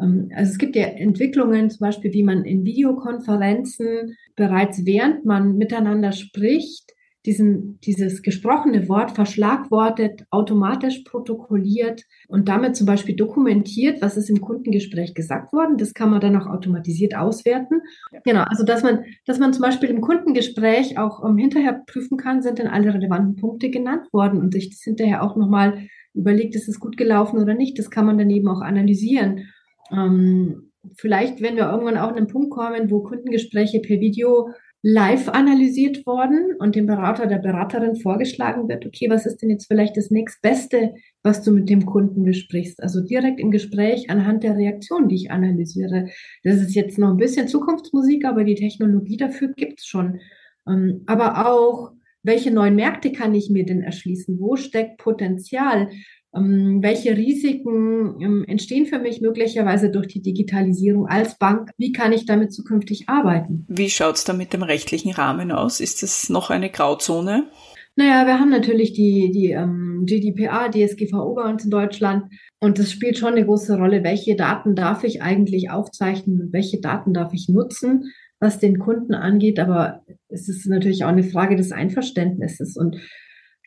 [0.00, 6.12] also es gibt ja Entwicklungen zum Beispiel, wie man in Videokonferenzen bereits während man miteinander
[6.12, 6.92] spricht,
[7.26, 14.40] diesen, dieses gesprochene Wort verschlagwortet, automatisch protokolliert und damit zum Beispiel dokumentiert, was ist im
[14.40, 15.76] Kundengespräch gesagt worden.
[15.76, 17.82] Das kann man dann auch automatisiert auswerten.
[18.10, 18.20] Ja.
[18.24, 22.40] Genau, also dass man, dass man zum Beispiel im Kundengespräch auch um, hinterher prüfen kann,
[22.40, 26.68] sind denn alle relevanten Punkte genannt worden und sich das hinterher auch nochmal überlegt, ist
[26.68, 27.78] es gut gelaufen oder nicht.
[27.78, 29.48] Das kann man dann eben auch analysieren.
[29.92, 34.50] Ähm, vielleicht, wenn wir irgendwann auch an einen Punkt kommen, wo Kundengespräche per Video
[34.82, 39.66] live analysiert worden und dem Berater, der Beraterin vorgeschlagen wird, okay, was ist denn jetzt
[39.66, 42.82] vielleicht das nächstbeste, was du mit dem Kunden besprichst?
[42.82, 46.08] Also direkt im Gespräch anhand der Reaktion, die ich analysiere.
[46.44, 50.20] Das ist jetzt noch ein bisschen Zukunftsmusik, aber die Technologie dafür gibt's schon.
[50.66, 54.38] Ähm, aber auch, welche neuen Märkte kann ich mir denn erschließen?
[54.40, 55.88] Wo steckt Potenzial?
[56.34, 61.70] Ähm, welche Risiken ähm, entstehen für mich möglicherweise durch die Digitalisierung als Bank?
[61.76, 63.66] Wie kann ich damit zukünftig arbeiten?
[63.68, 65.80] Wie schaut es da mit dem rechtlichen Rahmen aus?
[65.80, 67.48] Ist es noch eine Grauzone?
[67.96, 72.32] Naja, wir haben natürlich die, die ähm, GDPR, DSGVO bei uns in Deutschland.
[72.60, 74.04] Und das spielt schon eine große Rolle.
[74.04, 79.14] Welche Daten darf ich eigentlich aufzeichnen und welche Daten darf ich nutzen, was den Kunden
[79.14, 79.58] angeht?
[79.58, 82.76] Aber es ist natürlich auch eine Frage des Einverständnisses.
[82.76, 82.96] Und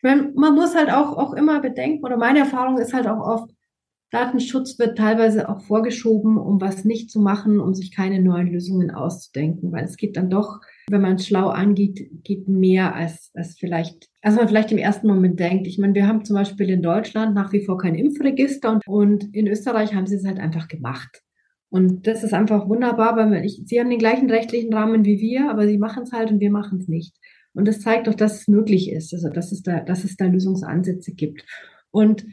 [0.04, 3.50] man, muss halt auch, auch immer bedenken, oder meine Erfahrung ist halt auch oft,
[4.10, 8.92] Datenschutz wird teilweise auch vorgeschoben, um was nicht zu machen, um sich keine neuen Lösungen
[8.92, 13.56] auszudenken, weil es geht dann doch, wenn man es schlau angeht, geht mehr als, als
[13.58, 15.66] vielleicht, als man vielleicht im ersten Moment denkt.
[15.66, 19.34] Ich meine, wir haben zum Beispiel in Deutschland nach wie vor kein Impfregister und, und
[19.34, 21.22] in Österreich haben sie es halt einfach gemacht.
[21.70, 25.50] Und das ist einfach wunderbar, weil ich, sie haben den gleichen rechtlichen Rahmen wie wir,
[25.50, 27.16] aber sie machen es halt und wir machen es nicht.
[27.54, 30.26] Und das zeigt doch, dass es möglich ist, also dass es da, dass es da
[30.26, 31.44] Lösungsansätze gibt.
[31.90, 32.26] Und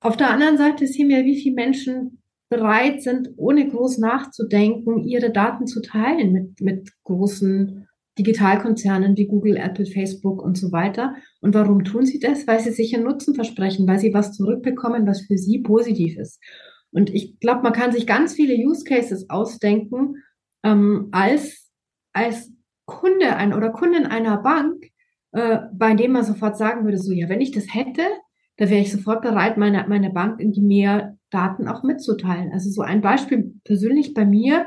[0.00, 5.32] auf der anderen Seite sehen wir, wie viele Menschen bereit sind, ohne groß nachzudenken, ihre
[5.32, 11.14] Daten zu teilen mit, mit großen Digitalkonzernen wie Google, Apple, Facebook und so weiter.
[11.40, 12.46] Und warum tun sie das?
[12.46, 16.40] Weil sie sich einen Nutzen versprechen, weil sie was zurückbekommen, was für sie positiv ist.
[16.90, 20.16] Und ich glaube, man kann sich ganz viele Use Cases ausdenken
[20.62, 21.70] ähm, als,
[22.12, 22.52] als
[22.92, 24.84] Kunde ein oder Kundin einer Bank,
[25.32, 28.02] äh, bei dem man sofort sagen würde, so ja, wenn ich das hätte,
[28.58, 32.52] da wäre ich sofort bereit, meine, meine Bank in die mehr Daten auch mitzuteilen.
[32.52, 34.66] Also so ein Beispiel persönlich bei mir.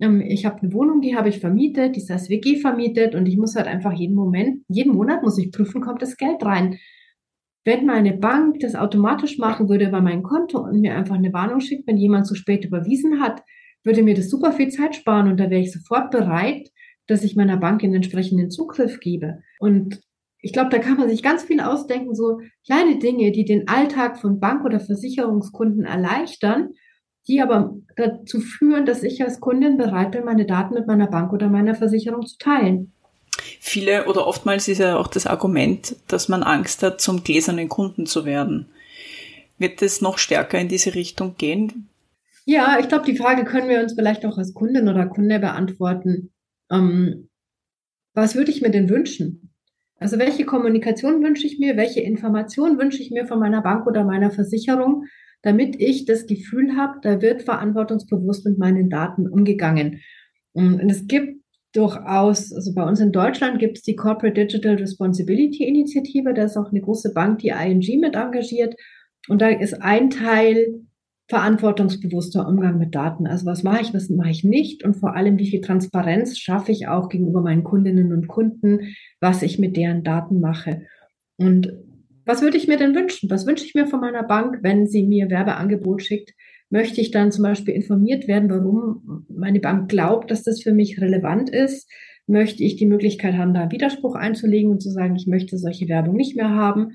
[0.00, 3.26] Ähm, ich habe eine Wohnung, die habe ich vermietet, die ist als WG vermietet und
[3.26, 6.78] ich muss halt einfach jeden Moment, jeden Monat muss ich prüfen, kommt das Geld rein.
[7.64, 11.60] Wenn meine Bank das automatisch machen würde über mein Konto und mir einfach eine Warnung
[11.60, 13.42] schickt, wenn jemand zu spät überwiesen hat,
[13.84, 16.68] würde mir das super viel Zeit sparen und da wäre ich sofort bereit,
[17.06, 19.42] dass ich meiner Bank den entsprechenden Zugriff gebe.
[19.58, 20.00] Und
[20.38, 24.20] ich glaube, da kann man sich ganz viel ausdenken, so kleine Dinge, die den Alltag
[24.20, 26.70] von Bank- oder Versicherungskunden erleichtern,
[27.26, 31.32] die aber dazu führen, dass ich als Kundin bereit bin, meine Daten mit meiner Bank
[31.32, 32.92] oder meiner Versicherung zu teilen.
[33.58, 38.04] Viele oder oftmals ist ja auch das Argument, dass man Angst hat, zum gläsernen Kunden
[38.04, 38.66] zu werden.
[39.58, 41.88] Wird es noch stärker in diese Richtung gehen?
[42.44, 46.33] Ja, ich glaube, die Frage können wir uns vielleicht auch als Kundin oder Kunde beantworten.
[46.74, 47.28] Ähm,
[48.14, 49.50] was würde ich mir denn wünschen?
[49.98, 51.76] Also welche Kommunikation wünsche ich mir?
[51.76, 55.04] Welche Information wünsche ich mir von meiner Bank oder meiner Versicherung,
[55.42, 60.00] damit ich das Gefühl habe, da wird verantwortungsbewusst mit meinen Daten umgegangen.
[60.52, 65.64] Und es gibt durchaus, also bei uns in Deutschland gibt es die Corporate Digital Responsibility
[65.64, 68.74] Initiative, da ist auch eine große Bank, die ING mit engagiert.
[69.28, 70.83] Und da ist ein Teil
[71.28, 73.26] verantwortungsbewusster Umgang mit Daten.
[73.26, 76.72] Also was mache ich, was mache ich nicht und vor allem, wie viel Transparenz schaffe
[76.72, 80.82] ich auch gegenüber meinen Kundinnen und Kunden, was ich mit deren Daten mache.
[81.36, 81.72] Und
[82.26, 83.30] was würde ich mir denn wünschen?
[83.30, 86.32] Was wünsche ich mir von meiner Bank, wenn sie mir Werbeangebot schickt?
[86.70, 91.00] Möchte ich dann zum Beispiel informiert werden, warum meine Bank glaubt, dass das für mich
[91.00, 91.90] relevant ist?
[92.26, 96.16] Möchte ich die Möglichkeit haben, da Widerspruch einzulegen und zu sagen, ich möchte solche Werbung
[96.16, 96.92] nicht mehr haben?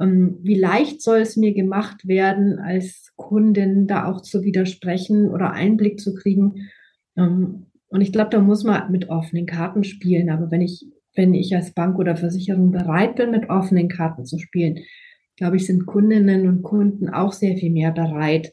[0.00, 5.52] Ähm, wie leicht soll es mir gemacht werden, als Kundin da auch zu widersprechen oder
[5.52, 6.70] Einblick zu kriegen?
[7.16, 10.30] Ähm, und ich glaube, da muss man mit offenen Karten spielen.
[10.30, 14.38] Aber wenn ich, wenn ich als Bank oder Versicherung bereit bin, mit offenen Karten zu
[14.38, 14.78] spielen,
[15.36, 18.52] glaube ich, sind Kundinnen und Kunden auch sehr viel mehr bereit,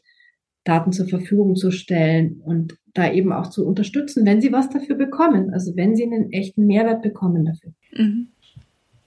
[0.64, 4.96] Daten zur Verfügung zu stellen und da eben auch zu unterstützen, wenn sie was dafür
[4.96, 5.54] bekommen.
[5.54, 7.72] Also wenn sie einen echten Mehrwert bekommen dafür.
[7.96, 8.28] Mhm.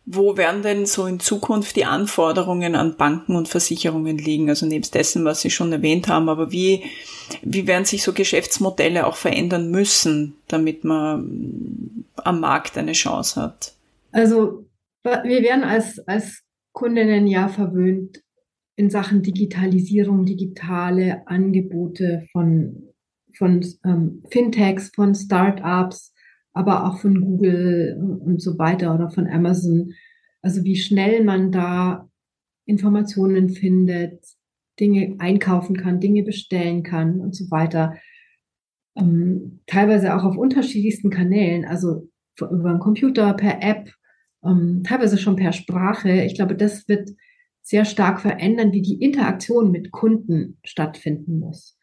[0.05, 4.49] Wo werden denn so in Zukunft die Anforderungen an Banken und Versicherungen liegen?
[4.49, 6.83] Also nebst dessen, was Sie schon erwähnt haben, aber wie,
[7.41, 13.73] wie werden sich so Geschäftsmodelle auch verändern müssen, damit man am Markt eine Chance hat?
[14.11, 14.65] Also
[15.03, 18.21] wir werden als, als Kundinnen ja verwöhnt
[18.75, 22.89] in Sachen Digitalisierung, digitale Angebote von,
[23.37, 26.12] von ähm, Fintechs, von Startups,
[26.53, 29.93] aber auch von Google und so weiter oder von Amazon.
[30.41, 32.09] Also wie schnell man da
[32.65, 34.23] Informationen findet,
[34.79, 37.95] Dinge einkaufen kann, Dinge bestellen kann und so weiter.
[38.95, 43.91] Ähm, teilweise auch auf unterschiedlichsten Kanälen, also über den Computer, per App,
[44.43, 46.23] ähm, teilweise schon per Sprache.
[46.23, 47.09] Ich glaube, das wird
[47.61, 51.77] sehr stark verändern, wie die Interaktion mit Kunden stattfinden muss.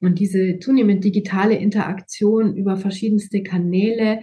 [0.00, 4.20] Und diese zunehmend digitale Interaktion über verschiedenste Kanäle,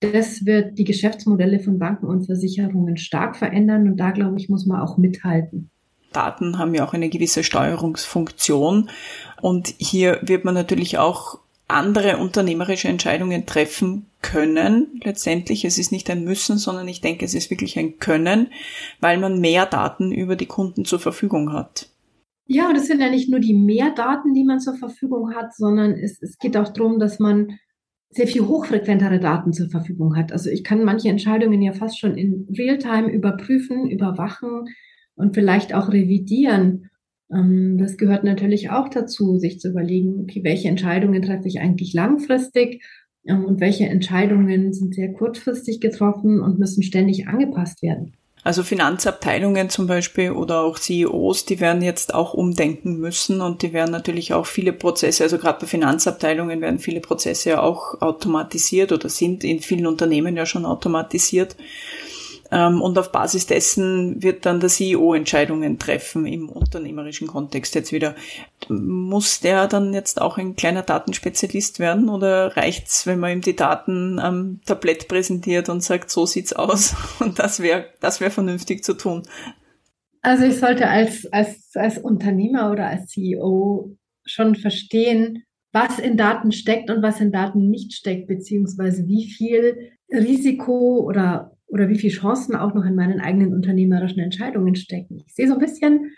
[0.00, 3.88] das wird die Geschäftsmodelle von Banken und Versicherungen stark verändern.
[3.88, 5.70] Und da, glaube ich, muss man auch mithalten.
[6.12, 8.90] Daten haben ja auch eine gewisse Steuerungsfunktion.
[9.40, 15.00] Und hier wird man natürlich auch andere unternehmerische Entscheidungen treffen können.
[15.02, 18.52] Letztendlich, es ist nicht ein Müssen, sondern ich denke, es ist wirklich ein Können,
[19.00, 21.88] weil man mehr Daten über die Kunden zur Verfügung hat.
[22.48, 25.54] Ja, und es sind ja nicht nur die mehr Daten, die man zur Verfügung hat,
[25.54, 27.58] sondern es, es geht auch darum, dass man
[28.10, 30.32] sehr viel hochfrequentere Daten zur Verfügung hat.
[30.32, 34.64] Also ich kann manche Entscheidungen ja fast schon in Realtime überprüfen, überwachen
[35.16, 36.90] und vielleicht auch revidieren.
[37.32, 41.92] Ähm, das gehört natürlich auch dazu, sich zu überlegen, okay, welche Entscheidungen treffe ich eigentlich
[41.94, 42.84] langfristig
[43.26, 48.12] ähm, und welche Entscheidungen sind sehr kurzfristig getroffen und müssen ständig angepasst werden.
[48.46, 53.72] Also Finanzabteilungen zum Beispiel oder auch CEOs, die werden jetzt auch umdenken müssen und die
[53.72, 58.92] werden natürlich auch viele Prozesse, also gerade bei Finanzabteilungen werden viele Prozesse ja auch automatisiert
[58.92, 61.56] oder sind in vielen Unternehmen ja schon automatisiert.
[62.50, 67.92] Ähm, und auf Basis dessen wird dann der CEO Entscheidungen treffen im unternehmerischen Kontext jetzt
[67.92, 68.14] wieder.
[68.68, 73.56] Muss der dann jetzt auch ein kleiner Datenspezialist werden oder reicht's, wenn man ihm die
[73.56, 78.84] Daten am Tablett präsentiert und sagt, so sieht's aus und das wäre das wäre vernünftig
[78.84, 79.22] zu tun?
[80.22, 86.52] Also ich sollte als, als, als Unternehmer oder als CEO schon verstehen, was in Daten
[86.52, 92.12] steckt und was in Daten nicht steckt, beziehungsweise wie viel Risiko oder oder wie viele
[92.12, 95.22] Chancen auch noch in meinen eigenen unternehmerischen Entscheidungen stecken.
[95.26, 96.12] Ich sehe so ein bisschen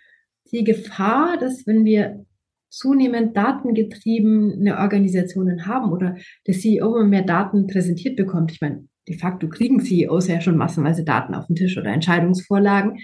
[0.52, 2.24] die Gefahr, dass wenn wir
[2.70, 9.16] zunehmend datengetriebene Organisationen haben oder der CEO immer mehr Daten präsentiert bekommt, ich meine, de
[9.16, 12.98] facto kriegen CEOs ja schon massenweise Daten auf den Tisch oder Entscheidungsvorlagen,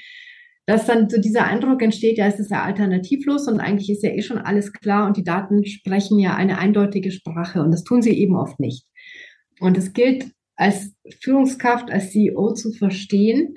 [0.67, 4.11] dass dann so dieser Eindruck entsteht, ja, es ist ja alternativlos und eigentlich ist ja
[4.11, 8.03] eh schon alles klar und die Daten sprechen ja eine eindeutige Sprache und das tun
[8.03, 8.87] sie eben oft nicht.
[9.61, 13.57] Und es gilt als Führungskraft, als CEO zu verstehen,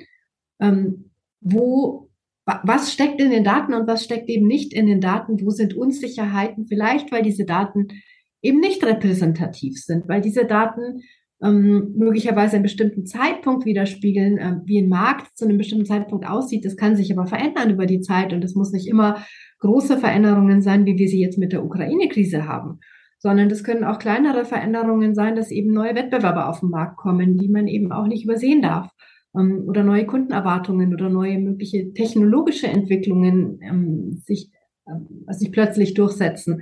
[0.60, 2.10] ähm, wo,
[2.46, 5.76] was steckt in den Daten und was steckt eben nicht in den Daten, wo sind
[5.76, 7.88] Unsicherheiten, vielleicht weil diese Daten
[8.42, 11.02] eben nicht repräsentativ sind, weil diese Daten
[11.42, 16.66] ähm, möglicherweise einen bestimmten Zeitpunkt widerspiegeln, äh, wie ein Markt zu einem bestimmten Zeitpunkt aussieht.
[16.66, 19.24] Das kann sich aber verändern über die Zeit und es muss nicht immer
[19.60, 22.80] große Veränderungen sein, wie wir sie jetzt mit der Ukraine-Krise haben
[23.20, 27.38] sondern das können auch kleinere Veränderungen sein, dass eben neue Wettbewerber auf den Markt kommen,
[27.38, 28.90] die man eben auch nicht übersehen darf
[29.36, 34.52] ähm, oder neue Kundenerwartungen oder neue mögliche technologische Entwicklungen ähm, sich,
[34.86, 36.62] äh, sich plötzlich durchsetzen.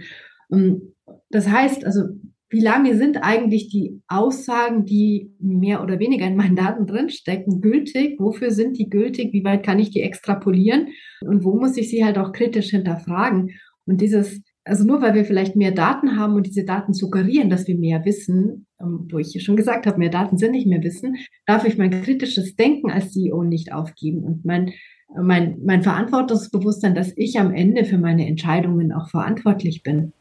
[0.52, 0.94] Ähm,
[1.30, 2.04] das heißt, also
[2.50, 8.20] wie lange sind eigentlich die Aussagen, die mehr oder weniger in meinen Daten drinstecken, gültig?
[8.20, 9.34] Wofür sind die gültig?
[9.34, 10.90] Wie weit kann ich die extrapolieren?
[11.22, 13.50] Und wo muss ich sie halt auch kritisch hinterfragen?
[13.86, 17.68] Und dieses also nur weil wir vielleicht mehr Daten haben und diese Daten suggerieren, dass
[17.68, 21.18] wir mehr wissen, ähm, wo ich schon gesagt habe, mehr Daten sind nicht mehr Wissen,
[21.46, 24.74] darf ich mein kritisches Denken als CEO nicht aufgeben und mein,
[25.16, 30.14] mein, mein Verantwortungsbewusstsein, dass ich am Ende für meine Entscheidungen auch verantwortlich bin.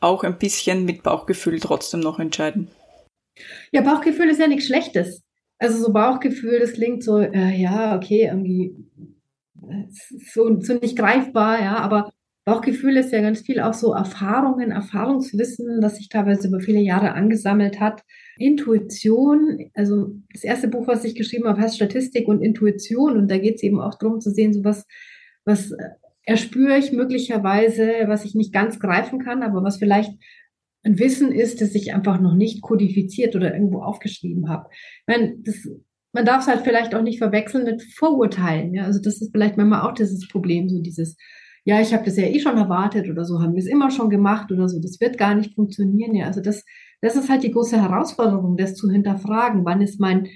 [0.00, 2.68] Auch ein bisschen mit Bauchgefühl trotzdem noch entscheiden.
[3.72, 5.22] Ja, Bauchgefühl ist ja nichts Schlechtes.
[5.58, 8.76] Also so Bauchgefühl, das klingt so, äh, ja, okay, irgendwie
[9.62, 9.86] äh,
[10.32, 12.12] so, so nicht greifbar, ja, aber
[12.46, 17.12] Bauchgefühl ist ja ganz viel auch so Erfahrungen, Erfahrungswissen, das sich teilweise über viele Jahre
[17.12, 18.02] angesammelt hat.
[18.38, 23.16] Intuition, also das erste Buch, was ich geschrieben habe, heißt Statistik und Intuition.
[23.16, 24.86] Und da geht es eben auch darum zu sehen, so was,
[25.44, 25.72] was
[26.22, 30.12] erspüre ich möglicherweise, was ich nicht ganz greifen kann, aber was vielleicht
[30.84, 34.68] ein Wissen ist, das ich einfach noch nicht kodifiziert oder irgendwo aufgeschrieben habe.
[34.70, 35.68] Ich meine, das,
[36.12, 38.72] man darf es halt vielleicht auch nicht verwechseln mit Vorurteilen.
[38.72, 38.84] Ja?
[38.84, 41.16] Also das ist vielleicht manchmal auch dieses Problem, so dieses
[41.66, 44.08] ja, ich habe das ja eh schon erwartet oder so, haben wir es immer schon
[44.08, 46.14] gemacht oder so, das wird gar nicht funktionieren.
[46.14, 46.64] Ja, also das,
[47.00, 49.64] das ist halt die große Herausforderung, das zu hinterfragen.
[49.64, 50.28] Wann ist mein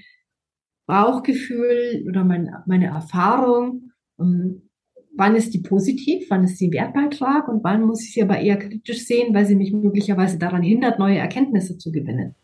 [0.87, 4.69] Bauchgefühl oder mein, meine Erfahrung, ähm,
[5.15, 8.57] wann ist die positiv, wann ist sie Wertbeitrag und wann muss ich sie aber eher
[8.57, 12.35] kritisch sehen, weil sie mich möglicherweise daran hindert, neue Erkenntnisse zu gewinnen.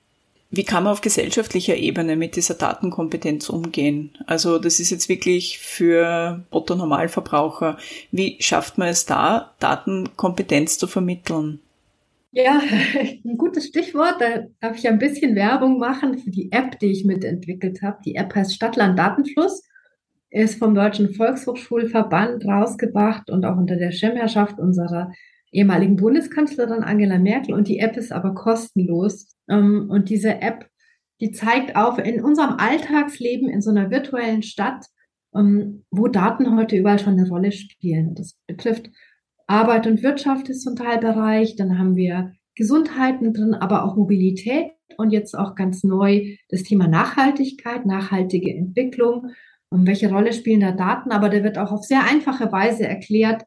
[0.50, 4.12] Wie kann man auf gesellschaftlicher Ebene mit dieser Datenkompetenz umgehen?
[4.26, 7.78] Also das ist jetzt wirklich für Otto Normalverbraucher.
[8.12, 11.60] Wie schafft man es da, Datenkompetenz zu vermitteln?
[12.32, 12.62] Ja,
[13.26, 14.16] ein gutes Stichwort.
[14.20, 17.98] Da darf ich ein bisschen Werbung machen für die App, die ich mitentwickelt habe.
[18.06, 19.64] Die App heißt Stadtland Datenfluss.
[20.30, 25.12] ist vom Deutschen Volkshochschulverband rausgebracht und auch unter der Schirmherrschaft unserer
[25.52, 27.54] ehemaligen Bundeskanzlerin Angela Merkel.
[27.54, 29.36] Und die App ist aber kostenlos.
[29.50, 30.70] Ähm, und diese App,
[31.22, 34.86] die zeigt auf in unserem Alltagsleben in so einer virtuellen Stadt,
[35.36, 38.16] ähm, wo Daten heute überall schon eine Rolle spielen.
[38.16, 38.90] Das betrifft
[39.48, 41.56] Arbeit und Wirtschaft ist zum Teilbereich.
[41.56, 46.88] Dann haben wir Gesundheiten drin, aber auch Mobilität und jetzt auch ganz neu das Thema
[46.88, 49.32] Nachhaltigkeit, nachhaltige Entwicklung.
[49.70, 51.12] Und welche Rolle spielen da Daten?
[51.12, 53.44] Aber da wird auch auf sehr einfache Weise erklärt,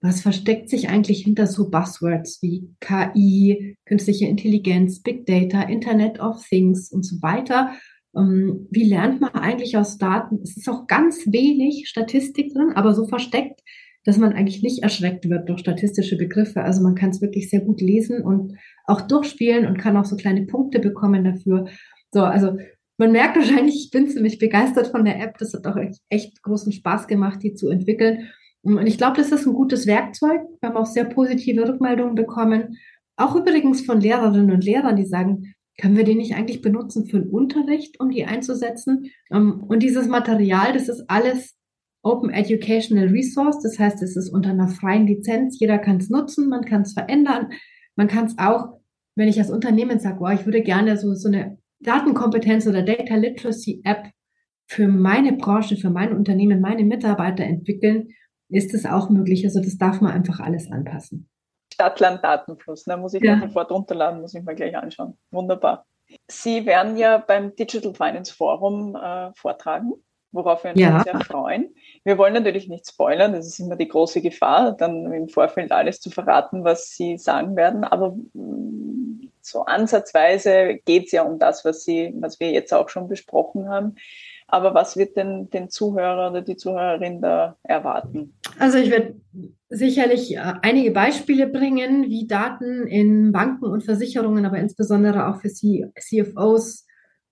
[0.00, 6.42] was versteckt sich eigentlich hinter so Buzzwords wie KI, künstliche Intelligenz, Big Data, Internet of
[6.48, 7.72] Things und so weiter.
[8.16, 10.40] Ähm, wie lernt man eigentlich aus Daten?
[10.42, 13.60] Es ist auch ganz wenig Statistik drin, aber so versteckt,
[14.04, 16.62] dass man eigentlich nicht erschreckt wird durch statistische Begriffe.
[16.62, 20.16] Also man kann es wirklich sehr gut lesen und auch durchspielen und kann auch so
[20.16, 21.68] kleine Punkte bekommen dafür.
[22.10, 22.56] So, also
[22.96, 25.36] man merkt wahrscheinlich, ich bin ziemlich begeistert von der App.
[25.38, 28.30] Das hat auch echt, echt großen Spaß gemacht, die zu entwickeln.
[28.62, 30.42] Und ich glaube, das ist ein gutes Werkzeug.
[30.60, 32.76] Wir haben auch sehr positive Rückmeldungen bekommen.
[33.16, 37.20] Auch übrigens von Lehrerinnen und Lehrern, die sagen, können wir den nicht eigentlich benutzen für
[37.20, 39.10] den Unterricht, um die einzusetzen?
[39.30, 41.56] Ähm, und dieses Material, das ist alles
[42.02, 43.62] Open Educational Resource.
[43.62, 45.58] Das heißt, es ist unter einer freien Lizenz.
[45.58, 47.48] Jeder kann es nutzen, man kann es verändern.
[47.96, 48.80] Man kann es auch,
[49.16, 53.16] wenn ich als Unternehmen sage, oh, ich würde gerne so, so eine Datenkompetenz oder Data
[53.16, 54.10] Literacy App
[54.66, 58.08] für meine Branche, für mein Unternehmen, meine Mitarbeiter entwickeln,
[58.50, 59.44] ist es auch möglich.
[59.44, 61.28] Also das darf man einfach alles anpassen.
[61.72, 63.02] Stadtland-Datenfluss, da ne?
[63.02, 63.40] muss ich ja.
[63.40, 65.16] sofort runterladen, muss ich mir gleich anschauen.
[65.30, 65.86] Wunderbar.
[66.28, 69.92] Sie werden ja beim Digital Finance Forum äh, vortragen,
[70.32, 71.02] worauf wir uns ja.
[71.02, 71.74] sehr freuen.
[72.04, 76.00] Wir wollen natürlich nicht spoilern, das ist immer die große Gefahr, dann im Vorfeld alles
[76.00, 81.64] zu verraten, was Sie sagen werden, aber mm, so ansatzweise geht es ja um das,
[81.64, 83.96] was Sie, was wir jetzt auch schon besprochen haben.
[84.50, 88.34] Aber was wird denn den Zuhörer oder die Zuhörerin da erwarten?
[88.58, 89.14] Also ich werde
[89.68, 95.48] sicherlich äh, einige Beispiele bringen, wie Daten in Banken und Versicherungen, aber insbesondere auch für
[95.48, 96.86] CFOs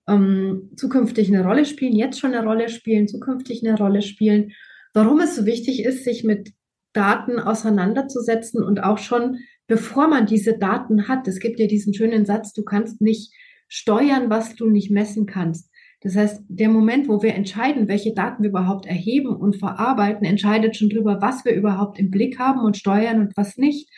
[0.07, 4.51] ähm, zukünftig eine Rolle spielen, jetzt schon eine Rolle spielen, zukünftig eine Rolle spielen.
[4.93, 6.53] Warum es so wichtig ist, sich mit
[6.93, 9.37] Daten auseinanderzusetzen und auch schon
[9.69, 11.27] bevor man diese Daten hat.
[11.29, 13.31] Es gibt ja diesen schönen Satz, du kannst nicht
[13.69, 15.68] steuern, was du nicht messen kannst.
[16.01, 20.77] Das heißt, der Moment, wo wir entscheiden, welche Daten wir überhaupt erheben und verarbeiten, entscheidet
[20.77, 23.89] schon darüber, was wir überhaupt im Blick haben und steuern und was nicht.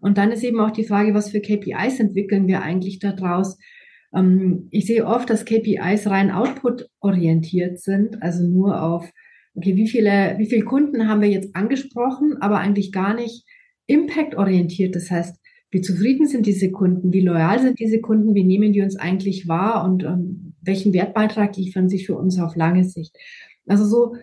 [0.00, 3.58] Und dann ist eben auch die Frage, was für KPIs entwickeln wir eigentlich daraus?
[4.14, 9.10] Ähm, ich sehe oft, dass KPIs rein output-orientiert sind, also nur auf,
[9.54, 13.44] okay, wie viele, wie viele Kunden haben wir jetzt angesprochen, aber eigentlich gar nicht
[13.86, 14.94] impact-orientiert.
[14.94, 15.36] Das heißt,
[15.70, 17.12] wie zufrieden sind diese Kunden?
[17.12, 18.34] Wie loyal sind diese Kunden?
[18.34, 19.84] Wie nehmen die uns eigentlich wahr?
[19.84, 23.16] Und ähm, welchen Wertbeitrag liefern sie für uns auf lange Sicht?
[23.66, 24.14] Also so,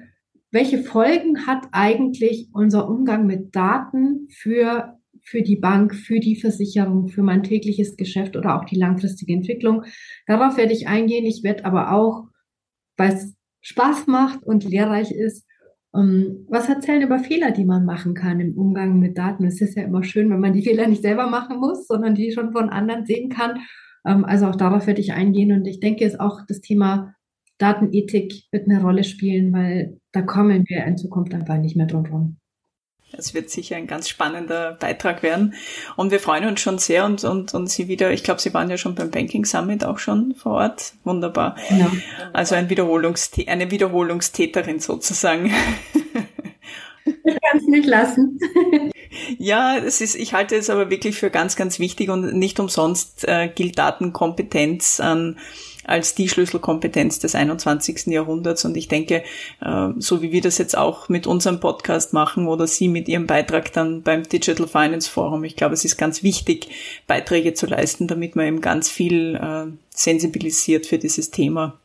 [0.52, 7.10] welche Folgen hat eigentlich unser Umgang mit Daten für, für die Bank, für die Versicherung,
[7.10, 9.84] für mein tägliches Geschäft oder auch die langfristige Entwicklung?
[10.28, 11.26] Darauf werde ich eingehen.
[11.26, 12.30] Ich werde aber auch,
[12.96, 15.46] weil es Spaß macht und lehrreich ist,
[15.92, 19.46] um, was erzählen über Fehler, die man machen kann im Umgang mit Daten?
[19.46, 22.32] Es ist ja immer schön, wenn man die Fehler nicht selber machen muss, sondern die
[22.32, 23.60] schon von anderen sehen kann.
[24.06, 27.16] Um, also auch darauf werde ich eingehen und ich denke, es auch das Thema
[27.58, 32.06] Datenethik wird eine Rolle spielen, weil da kommen wir in Zukunft einfach nicht mehr drum
[32.06, 32.38] rum.
[33.18, 35.54] Es wird sicher ein ganz spannender Beitrag werden.
[35.96, 38.70] Und wir freuen uns schon sehr und, und, und Sie wieder, ich glaube, Sie waren
[38.70, 40.94] ja schon beim Banking Summit auch schon vor Ort.
[41.04, 41.56] Wunderbar.
[41.70, 41.92] Ja.
[42.34, 45.52] Also ein Wiederholungstä eine Wiederholungstäterin sozusagen.
[47.36, 48.40] Ich kann es nicht lassen.
[49.38, 53.26] Ja, es ist, ich halte es aber wirklich für ganz, ganz wichtig und nicht umsonst
[53.28, 55.38] äh, gilt Datenkompetenz an
[55.88, 58.08] als die Schlüsselkompetenz des 21.
[58.08, 58.66] Jahrhunderts.
[58.66, 59.24] Und ich denke,
[59.62, 63.28] äh, so wie wir das jetzt auch mit unserem Podcast machen oder Sie mit Ihrem
[63.28, 66.70] Beitrag dann beim Digital Finance Forum, ich glaube, es ist ganz wichtig,
[67.08, 71.80] Beiträge zu leisten, damit man eben ganz viel äh, sensibilisiert für dieses Thema.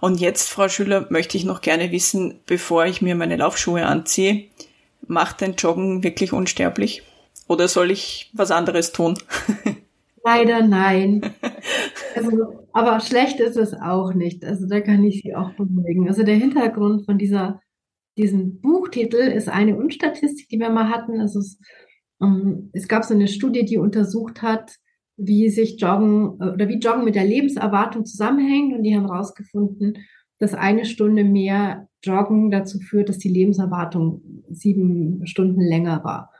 [0.00, 4.44] Und jetzt, Frau Schüler, möchte ich noch gerne wissen, bevor ich mir meine Laufschuhe anziehe,
[5.06, 7.02] macht ein Joggen wirklich unsterblich?
[7.48, 9.18] Oder soll ich was anderes tun?
[10.24, 11.22] Leider nein.
[12.14, 14.44] Also, aber schlecht ist es auch nicht.
[14.44, 16.08] Also da kann ich Sie auch beruhigen.
[16.08, 17.60] Also der Hintergrund von dieser,
[18.18, 21.20] diesem Buchtitel ist eine Unstatistik, die wir mal hatten.
[21.20, 21.58] Also es,
[22.18, 24.76] um, ähm, es gab so eine Studie, die untersucht hat,
[25.18, 28.74] wie sich Joggen äh, oder wie Joggen mit der Lebenserwartung zusammenhängt.
[28.74, 29.98] Und die haben herausgefunden,
[30.38, 36.30] dass eine Stunde mehr Joggen dazu führt, dass die Lebenserwartung sieben Stunden länger war.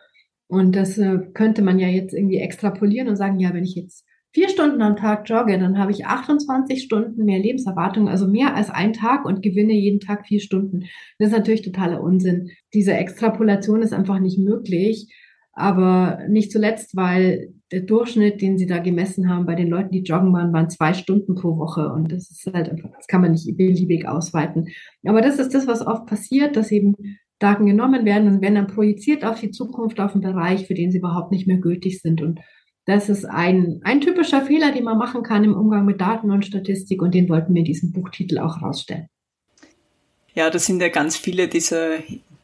[0.46, 4.06] Und das äh, könnte man ja jetzt irgendwie extrapolieren und sagen, ja, wenn ich jetzt
[4.32, 8.70] vier Stunden am Tag jogge, dann habe ich 28 Stunden mehr Lebenserwartung, also mehr als
[8.70, 10.84] ein Tag und gewinne jeden Tag vier Stunden.
[11.18, 12.50] Das ist natürlich totaler Unsinn.
[12.72, 15.12] Diese Extrapolation ist einfach nicht möglich.
[15.52, 20.02] Aber nicht zuletzt, weil der Durchschnitt, den sie da gemessen haben bei den Leuten, die
[20.02, 21.92] joggen waren, waren zwei Stunden pro Woche.
[21.92, 24.68] Und das ist halt einfach, das kann man nicht beliebig ausweiten.
[25.04, 26.94] Aber das ist das, was oft passiert, dass eben
[27.38, 30.90] Daten genommen werden und werden dann projiziert auf die Zukunft, auf einen Bereich, für den
[30.90, 32.22] sie überhaupt nicht mehr gültig sind.
[32.22, 32.40] Und
[32.86, 36.46] das ist ein, ein typischer Fehler, den man machen kann im Umgang mit Daten und
[36.46, 39.08] Statistik und den wollten wir in diesem Buchtitel auch rausstellen.
[40.34, 41.98] Ja, das sind ja ganz viele dieser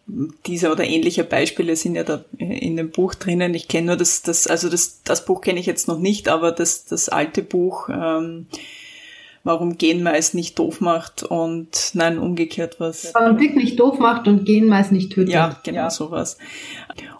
[0.07, 3.55] dieser oder ähnliche Beispiele sind ja da in dem Buch drinnen.
[3.55, 6.53] Ich kenne nur das, das, also das, das Buch kenne ich jetzt noch nicht, aber
[6.53, 8.47] das, das alte Buch, ähm,
[9.45, 13.13] warum Genmais nicht doof macht und nein, umgekehrt was.
[13.15, 15.33] Warum Dick nicht doof macht und Genmais nicht tötet.
[15.33, 15.91] Ja, genau ja.
[15.91, 16.37] sowas.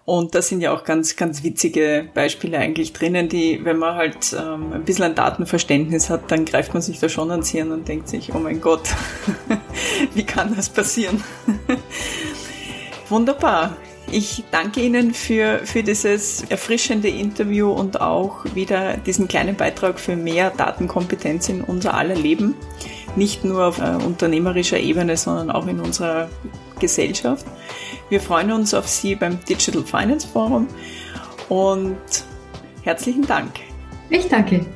[0.07, 4.37] Und da sind ja auch ganz, ganz witzige Beispiele eigentlich drinnen, die, wenn man halt
[4.39, 7.89] ähm, ein bisschen ein Datenverständnis hat, dann greift man sich da schon ans Hirn und
[7.89, 8.83] denkt sich, oh mein Gott,
[10.15, 11.25] wie kann das passieren?
[13.15, 13.77] Wunderbar.
[14.11, 20.17] Ich danke Ihnen für, für dieses erfrischende Interview und auch wieder diesen kleinen Beitrag für
[20.17, 22.57] mehr Datenkompetenz in unser aller Leben.
[23.15, 26.29] Nicht nur auf äh, unternehmerischer Ebene, sondern auch in unserer
[26.81, 27.47] Gesellschaft.
[28.09, 30.67] Wir freuen uns auf Sie beim Digital Finance Forum
[31.49, 31.97] und
[32.83, 33.53] herzlichen Dank.
[34.11, 34.67] Ich danke.